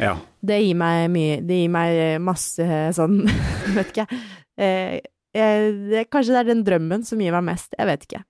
[0.00, 0.16] ja.
[0.38, 3.16] Det gir meg mye Det gir meg masse sånn
[3.76, 4.04] Vet ikke.
[4.54, 5.00] Eh,
[5.34, 7.74] jeg, det, kanskje det er den drømmen som gir meg mest.
[7.74, 8.22] Jeg vet ikke.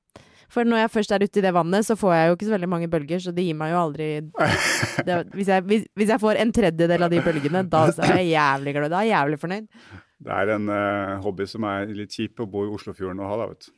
[0.48, 2.54] For når jeg først er ute i det vannet, så får jeg jo ikke så
[2.54, 4.08] veldig mange bølger, så det gir meg jo aldri
[5.06, 8.30] det, hvis, jeg, hvis, hvis jeg får en tredjedel av de bølgene, da er jeg
[8.32, 8.92] jævlig glad.
[8.94, 9.66] Da er jeg jævlig fornøyd.
[10.18, 13.36] Det er en uh, hobby som er litt kjip å bo i Oslofjorden og ha,
[13.42, 13.74] da, vet du.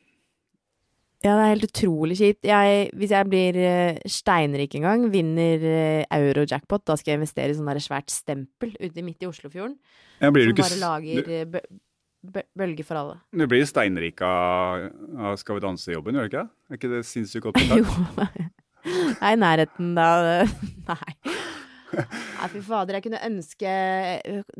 [1.21, 2.47] Ja, det er helt utrolig kjipt.
[2.49, 7.53] Jeg, hvis jeg blir eh, steinrik en gang, vinner uh, euro-jackpot, da skal jeg investere
[7.53, 9.75] i sånn svært stempel ute midt i Oslofjorden.
[10.17, 11.61] Ja, blir Som bare lager du, eh, bø
[12.21, 13.19] bø bølger for alle.
[13.33, 16.49] du blir steinrik av, av Skal vi danse-jobben, gjør du ikke det?
[16.69, 17.85] Er ikke det sinnssykt godt betalt?
[18.81, 18.97] Jo.
[19.13, 20.07] Det er i nærheten da.
[20.89, 21.35] Nei.
[21.91, 23.73] Nei, fy fader, jeg kunne ønske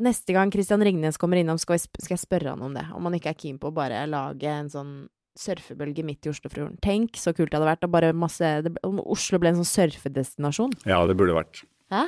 [0.04, 2.84] Neste gang Christian Ringnes kommer innom, skal jeg spørre han om det.
[2.94, 4.92] Om han ikke er keen på å bare lage en sånn
[5.38, 6.76] surfebølge midt i Oslofjorden.
[6.84, 7.86] Tenk så kult det hadde vært.
[7.86, 10.76] Og bare masse, det, Oslo ble en sånn surfedestinasjon.
[10.88, 11.64] Ja, det burde vært.
[11.92, 12.06] Hæ?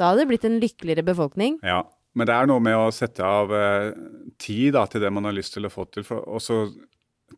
[0.00, 1.58] Da hadde det blitt en lykkeligere befolkning.
[1.66, 1.82] Ja,
[2.16, 3.90] men det er noe med å sette av eh,
[4.40, 6.64] tid da, til det man har lyst til å få til, for, og så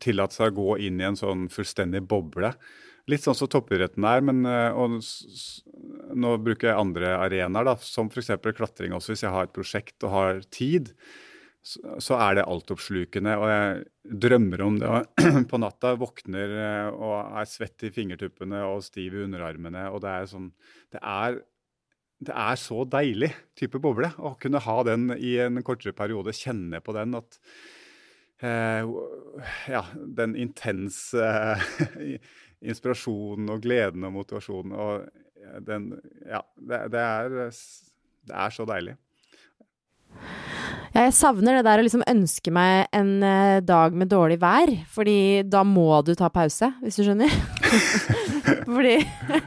[0.01, 2.53] tillate seg å gå inn i en sånn fullstendig boble.
[3.11, 5.01] Litt sånn som toppidretten er, men eh, og,
[6.15, 8.31] nå bruker jeg andre arenaer, da, som f.eks.
[8.55, 9.13] klatring også.
[9.13, 10.93] Hvis jeg har et prosjekt og har tid,
[11.61, 13.35] så, er det altoppslukende.
[13.37, 14.89] Og jeg drømmer om det.
[14.89, 19.87] Og på natta våkner eh, og er svett i fingertuppene og stiv i underarmene.
[19.91, 20.51] og det er sånn,
[20.93, 21.41] det er
[22.21, 26.35] det er så deilig type boble å kunne ha den i en kortere periode.
[26.37, 27.39] Kjenne på den at
[28.45, 28.85] eh,
[29.71, 29.83] Ja,
[30.21, 32.15] den intense eh,
[32.71, 35.07] inspirasjonen og gleden og motivasjonen og
[35.41, 35.95] eh, den
[36.29, 37.37] Ja, det, det, er,
[38.29, 38.97] det er så deilig.
[40.91, 44.73] Ja, jeg savner det der å liksom ønske meg en eh, dag med dårlig vær,
[44.91, 47.31] fordi da må du ta pause, hvis du skjønner.
[48.67, 48.97] fordi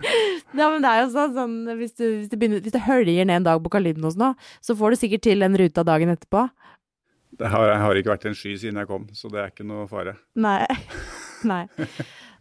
[0.56, 3.28] Ja, men det er jo sånn, sånn hvis, du, hvis, du begynner, hvis du høljer
[3.28, 4.32] ned en dag på Kalidnos nå,
[4.64, 6.46] så får du sikkert til den ruta dagen etterpå.
[7.36, 9.68] Det har, jeg har ikke vært en sky siden jeg kom, så det er ikke
[9.68, 10.16] noe fare.
[10.40, 10.62] Nei.
[11.50, 11.64] Nei.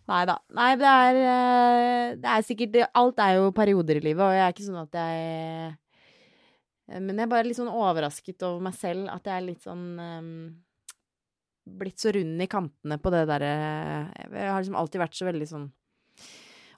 [0.08, 0.40] Nei da.
[0.56, 4.48] Nei, det er, eh, det er sikkert Alt er jo perioder i livet, og jeg
[4.48, 5.74] er ikke sånn at jeg
[6.92, 9.86] Men jeg er bare litt sånn overrasket over meg selv, at jeg er litt sånn
[10.00, 10.34] um,
[11.64, 13.52] Blitt så rund i kantene på det derre
[14.28, 15.70] Jeg har liksom alltid vært så veldig sånn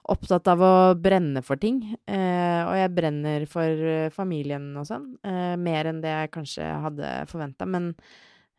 [0.06, 1.80] opptatt av å brenne for ting.
[2.06, 5.08] eh, og jeg brenner for eh, familien og sånn.
[5.26, 7.66] eh, mer enn det jeg kanskje hadde forventa.
[7.66, 7.88] Men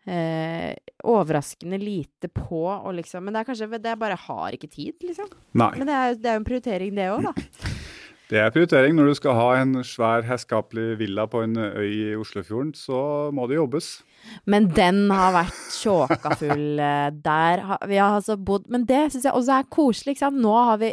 [0.07, 0.75] eh,
[1.07, 4.95] overraskende lite på å liksom Men det er kanskje det jeg bare har ikke tid,
[5.03, 5.31] liksom.
[5.53, 5.71] Nei.
[5.77, 7.33] Men det er det er jo en prioritering, det òg, da.
[8.27, 8.95] Det er prioritering.
[8.97, 13.45] Når du skal ha en svær, herskapelig villa på en øy i Oslofjorden, så må
[13.47, 14.01] det jobbes.
[14.49, 17.61] Men den har vært sjåkafull eh, der.
[17.87, 20.41] Vi har altså bodd Men det syns jeg også er koselig, ikke sant.
[20.43, 20.91] Nå har vi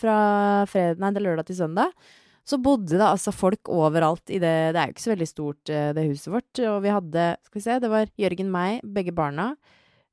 [0.00, 0.16] fra
[0.66, 1.94] fredag, nei, det lørdag til søndag.
[2.50, 5.70] Så bodde det altså folk overalt i det Det er jo ikke så veldig stort,
[5.70, 6.62] eh, det huset vårt.
[6.66, 9.52] Og vi hadde, skal vi se, det var Jørgen, meg, begge barna.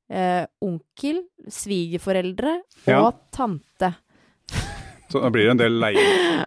[0.08, 3.10] Eh, onkel, svigerforeldre og Ja.
[3.34, 3.96] tante.
[5.08, 6.02] Så da blir det en del leie,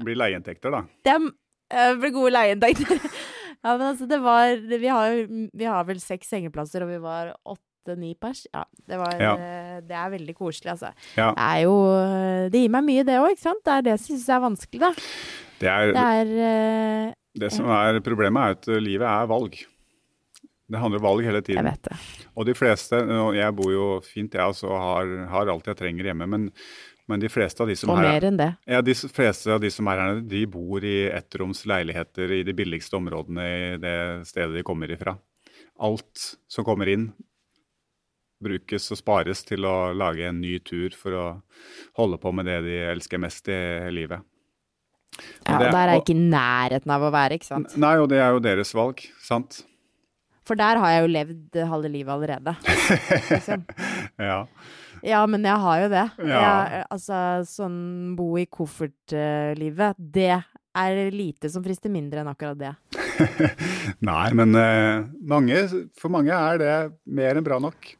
[0.05, 0.83] blir leieinntekter, da.
[1.07, 2.99] Det er- blir gode leieinntekter.
[3.63, 5.19] ja, men altså, det var Vi har,
[5.53, 8.43] vi har vel seks sengeplasser, og vi var åtte-ni pers.
[8.53, 9.33] Ja, det var Ja.
[9.37, 10.91] eh, Det er veldig koselig, altså.
[11.17, 11.31] Ja.
[11.33, 11.75] Det er jo
[12.51, 13.63] Det gir meg mye, det òg, ikke sant?
[13.65, 14.91] Det er det som syns jeg er vanskelig, da.
[15.61, 19.55] Det, er, Det er eh, det som er problemet, er at livet er valg.
[20.71, 21.59] Det handler om valg hele tiden.
[21.59, 21.95] Jeg vet det.
[22.39, 22.95] Og de fleste
[23.35, 26.27] Jeg bor jo fint, jeg ja, og har, har alt jeg trenger hjemme.
[26.31, 26.45] Men,
[27.09, 28.57] men de fleste av de som Og er mer.
[28.67, 32.53] Ja, De fleste av de som er her de bor i ettroms leiligheter i de
[32.53, 33.95] billigste områdene i det
[34.29, 35.17] stedet de kommer ifra.
[35.81, 37.11] Alt som kommer inn,
[38.41, 41.25] brukes og spares til å lage en ny tur for å
[41.99, 43.57] holde på med det de elsker mest i
[43.93, 44.21] livet.
[45.45, 47.75] Ja, det- der er jeg ikke i nærheten av å være, ikke sant.
[47.77, 49.63] Nei, og det er jo deres valg, sant?
[50.43, 52.55] For der har jeg jo levd halve livet allerede.
[53.29, 53.65] Liksom.
[54.19, 54.45] Ja.
[55.05, 56.07] Ja, men jeg har jo det.
[56.21, 56.41] Ja.
[56.41, 57.77] Jeg, altså, sånn
[58.17, 60.35] bo i koffert-livet, det
[60.71, 62.73] er lite som frister mindre enn akkurat det.
[64.09, 65.65] Nei, men uh, mange,
[65.99, 66.75] for mange er det
[67.11, 67.95] mer enn bra nok.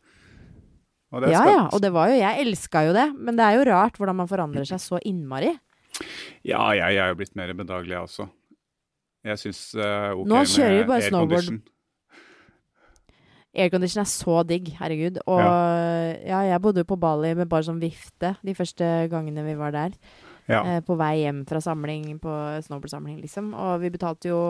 [1.12, 3.58] Og det Ja ja, og det var jo Jeg elska jo det, men det er
[3.58, 5.52] jo rart hvordan man forandrer seg så innmari.
[6.48, 8.30] Ja, jeg er jo blitt mer bedagelig, jeg også.
[9.28, 11.50] Jeg syns uh, OK Nå kjører vi bare snowboard.
[13.56, 14.04] Aircondition.
[14.04, 15.22] Er så digg, herregud.
[15.26, 16.42] Og ja.
[16.52, 19.96] jeg bodde jo på Bali med bare sånn vifte de første gangene vi var der.
[20.50, 20.64] Ja.
[20.66, 22.36] Eh, på vei hjem fra samling, på
[22.66, 23.54] snowboardsamling, liksom.
[23.56, 24.42] Og vi betalte jo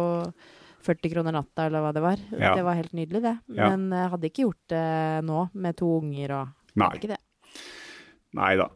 [0.85, 2.21] 40 kroner natta, eller hva det var.
[2.33, 2.55] Ja.
[2.57, 3.35] Det var helt nydelig, det.
[3.53, 3.69] Ja.
[3.69, 4.87] Men jeg hadde ikke gjort det
[5.27, 6.87] nå, med to unger og Nei.
[6.95, 7.19] Ikke det.
[8.37, 8.69] Nei da.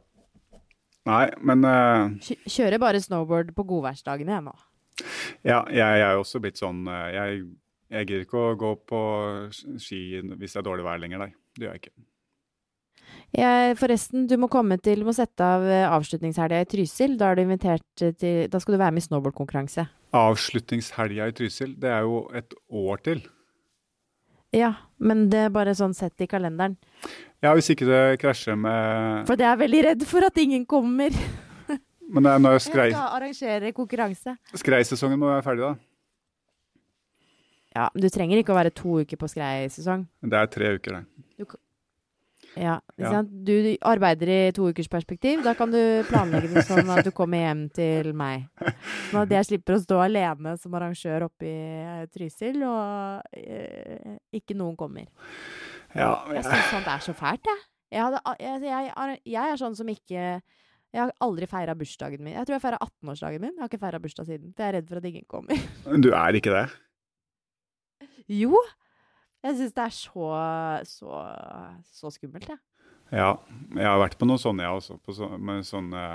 [1.05, 2.31] Nei, men uh...
[2.49, 4.55] Kjører bare snowboard på godværsdagene, jeg nå.
[5.45, 7.39] ja, jeg er jo også blitt sånn eh, Jeg,
[7.91, 8.99] jeg gidder ikke å gå på
[9.81, 11.31] ski hvis det er dårlig vær lenger, nei.
[11.55, 11.95] Det gjør jeg ikke.
[13.35, 17.17] Jeg, forresten, du må komme til Du må sette av eh, avslutningshelga i Trysil.
[17.19, 19.87] Da eh, til Da skal du være med i snowboardkonkurranse.
[20.15, 23.23] Avslutningshelga i Trysil, det er jo et år til.
[24.55, 24.71] Ja,
[25.03, 26.77] men det er bare sånn sett i kalenderen.
[27.43, 31.11] Ja, hvis ikke det krasjer med For jeg er veldig redd for at ingen kommer.
[32.05, 34.35] Men det er når Jeg skrei, skal arrangere konkurranse.
[34.53, 35.94] skreisesongen må være ferdig, da.
[37.75, 40.05] Ja, men du trenger ikke å være to uker på skreisesong.
[40.23, 41.45] Det er tre uker, det.
[42.55, 42.77] Ja,
[43.11, 43.31] sant?
[43.43, 43.51] Du
[43.83, 45.41] arbeider i to ukers perspektiv.
[45.43, 48.45] Da kan du planlegge det sånn at du kommer hjem til meg.
[49.09, 54.15] Sånn at jeg slipper å stå alene som arrangør oppe i eh, Trysil, og eh,
[54.39, 55.09] ikke noen kommer.
[55.95, 57.65] Ja, Jeg syns sånt er så fælt, jeg.
[57.95, 60.23] Jeg, hadde, jeg, jeg, jeg er sånn som ikke
[60.95, 62.33] Jeg har aldri feira bursdagen min.
[62.37, 63.51] Jeg tror jeg feira 18-årsdagen min.
[63.57, 65.65] Jeg har ikke feira bursdag siden, for jeg er redd for at ingen kommer.
[66.07, 66.65] Du er ikke det?
[68.31, 68.59] Jo!
[69.45, 70.29] Jeg syns det er så,
[70.89, 71.17] så,
[71.93, 72.61] så skummelt, jeg.
[73.13, 73.35] Ja,
[73.77, 74.97] jeg har vært på noen sånne, jeg også.
[75.05, 76.05] På så, med sånne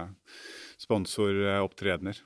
[0.81, 2.19] sponsoropptredener.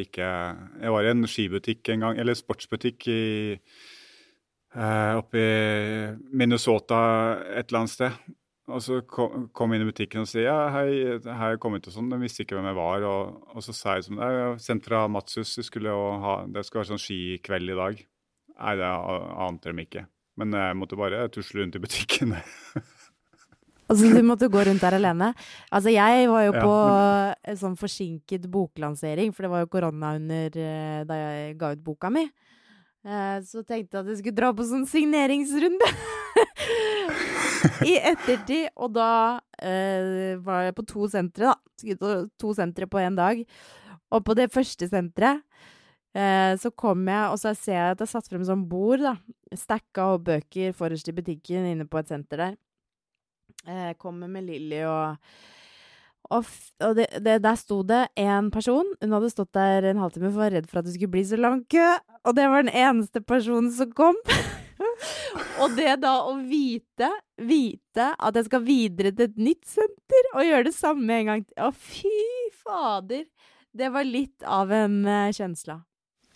[0.00, 3.20] Ikke Jeg var i en skibutikk en gang, eller sportsbutikk i
[3.52, 6.98] eh, Oppe i Minnesota
[7.52, 8.18] et eller annet sted.
[8.66, 10.88] Og så kom, kom jeg inn i butikken og sa ja, hei,
[11.22, 12.08] har jeg kommet og sånn.
[12.10, 13.04] De visste ikke hvem jeg var.
[13.06, 16.64] Og, og så sa jeg som det er sendt fra Matsus, det skulle ha, det
[16.66, 18.06] skal være sånn skikveld i dag.
[18.56, 18.90] Nei, det
[19.46, 20.06] ante de ikke.
[20.40, 22.36] Men jeg måtte bare tusle rundt i butikken.
[23.86, 25.28] Altså, du måtte gå rundt der alene.
[25.70, 30.08] Altså, jeg var jo Ja, på en sånn forsinket boklansering, for det var jo korona
[30.18, 32.24] under eh, da jeg ga ut boka mi.
[33.06, 35.86] Eh, Så tenkte jeg at jeg skulle dra på sånn signeringsrunde
[37.92, 38.72] i ettertid.
[38.74, 42.26] Og da eh, var jeg på to sentre, da.
[42.42, 43.44] To sentre på én dag.
[44.10, 45.46] Og på det første senteret
[46.16, 49.16] så kom jeg, og så ser jeg at det er satt frem sånn bord, da.
[49.52, 52.54] Stacka og bøker forrest i butikken inne på et senter der.
[53.66, 55.16] Eh, kommer med Lilly og
[56.26, 56.42] Og,
[56.82, 58.88] og det, det, der sto det én person.
[58.98, 61.22] Hun hadde stått der en halvtime for å være redd for at det skulle bli
[61.22, 61.84] så lang kø.
[62.26, 64.18] Og det var den eneste personen som kom.
[65.62, 70.48] og det da å vite, vite at jeg skal videre til et nytt senter og
[70.48, 71.62] gjøre det samme en gang til.
[71.62, 72.16] Å, fy
[72.64, 73.22] fader!
[73.76, 75.78] Det var litt av en uh, kjensle.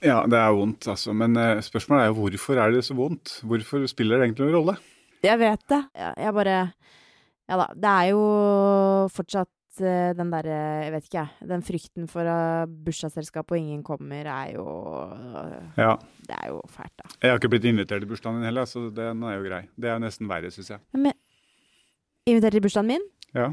[0.01, 1.13] Ja, det er vondt, altså.
[1.17, 3.39] Men eh, spørsmålet er jo hvorfor er det så vondt?
[3.45, 4.77] Hvorfor spiller det egentlig noen rolle?
[5.21, 5.81] Jeg vet det.
[6.01, 6.59] Jeg, bare
[7.51, 7.67] Ja da.
[7.77, 8.21] Det er jo
[9.13, 11.49] fortsatt eh, den derre Jeg vet ikke, jeg.
[11.51, 12.31] Den frykten for
[12.87, 14.67] bursdagsselskap og ingen kommer, er jo
[15.77, 15.97] Ja.
[16.25, 17.11] Det er jo fælt, da.
[17.21, 19.65] Jeg har ikke blitt invitert i bursdagen din heller, så den er jo grei.
[19.77, 20.81] Det er nesten verre, syns jeg.
[20.97, 21.13] Men,
[22.31, 23.05] invitert til bursdagen min?
[23.35, 23.51] Ja.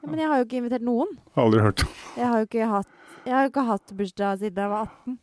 [0.00, 1.10] Ja, men jeg har jo ikke invitert noen.
[1.34, 1.96] Har aldri hørt om.
[2.16, 2.92] Jeg har jo ikke hatt,
[3.30, 5.18] jeg har jo ikke hatt bursdag siden jeg var 18.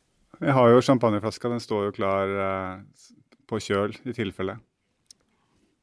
[0.47, 3.07] Jeg har jo champagneflaska, den står jo klar eh,
[3.49, 4.55] på kjøl i tilfelle.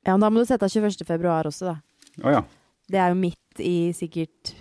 [0.04, 1.04] Ja, men da må du sette av 21.
[1.04, 1.76] februar også, da.
[2.24, 2.40] Å ja.
[2.88, 4.54] Det er jo midt i sikkert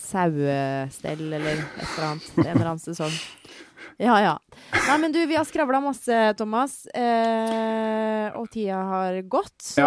[0.00, 2.30] sauestell eller et eller annet.
[2.38, 3.12] En eller annen sesong.
[4.00, 4.34] Ja, ja.
[4.72, 6.86] Nei, men du, vi har skravla masse, Thomas.
[6.96, 9.58] Eh, og tida har gått.
[9.60, 9.84] Så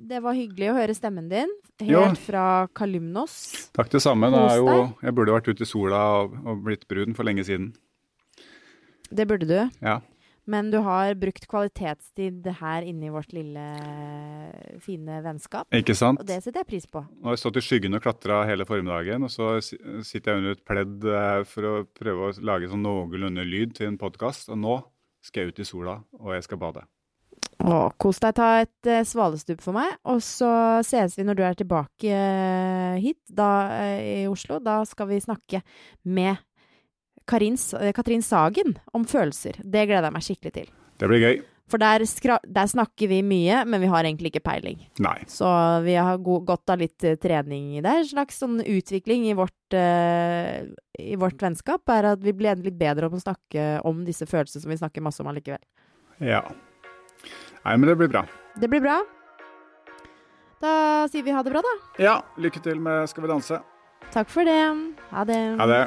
[0.00, 1.52] det var hyggelig å høre stemmen din.
[1.82, 2.04] Helt Jo.
[2.24, 3.34] fra Kalymnos.
[3.76, 4.30] Takk det samme.
[4.32, 7.72] Det jo, jeg burde vært ute i sola og, og blitt brun for lenge siden.
[9.14, 9.58] Det burde du.
[9.84, 9.98] Ja.
[10.50, 13.62] Men du har brukt kvalitetstid her inne i vårt lille,
[14.84, 15.68] fine vennskap.
[15.72, 16.20] Ikke sant?
[16.20, 17.00] Og det setter jeg pris på.
[17.00, 20.58] Nå har jeg stått i skyggen og klatra hele formiddagen, og så sitter jeg under
[20.58, 24.52] et pledd eh, for å prøve å lage sånn noenlunde lyd til en podkast.
[24.52, 24.80] Og nå
[25.24, 26.84] skal jeg ut i sola, og jeg skal bade.
[27.64, 28.34] Å, kos deg.
[28.36, 30.50] Ta et uh, svalestup for meg, og så
[30.84, 34.58] ses vi når du er tilbake uh, hit da, uh, i Oslo.
[34.60, 35.62] Da skal vi snakke
[36.04, 36.36] med
[37.26, 39.60] Karin, eh, Katrin Sagen om følelser.
[39.62, 40.70] Det gleder jeg meg skikkelig til.
[40.98, 41.42] Det blir gøy.
[41.72, 42.04] For der,
[42.44, 44.82] der snakker vi mye, men vi har egentlig ikke peiling.
[45.00, 45.16] Nei.
[45.30, 45.48] Så
[45.86, 47.94] vi har go godt av litt eh, trening i det.
[48.02, 50.60] En slags sånn utvikling i vårt, uh,
[51.00, 54.66] i vårt vennskap er at vi blir litt bedre om å snakke om disse følelsene
[54.66, 55.62] som vi snakker masse om allikevel.
[56.20, 56.44] Ja.
[57.64, 58.26] Nei, men det blir bra.
[58.60, 59.00] Det blir bra.
[60.60, 60.74] Da
[61.12, 61.76] sier vi ha det bra, da.
[62.00, 63.64] Ja, lykke til med Skal vi danse.
[64.12, 64.60] Takk for det.
[65.16, 65.44] Ha det.
[65.58, 65.86] Ha det.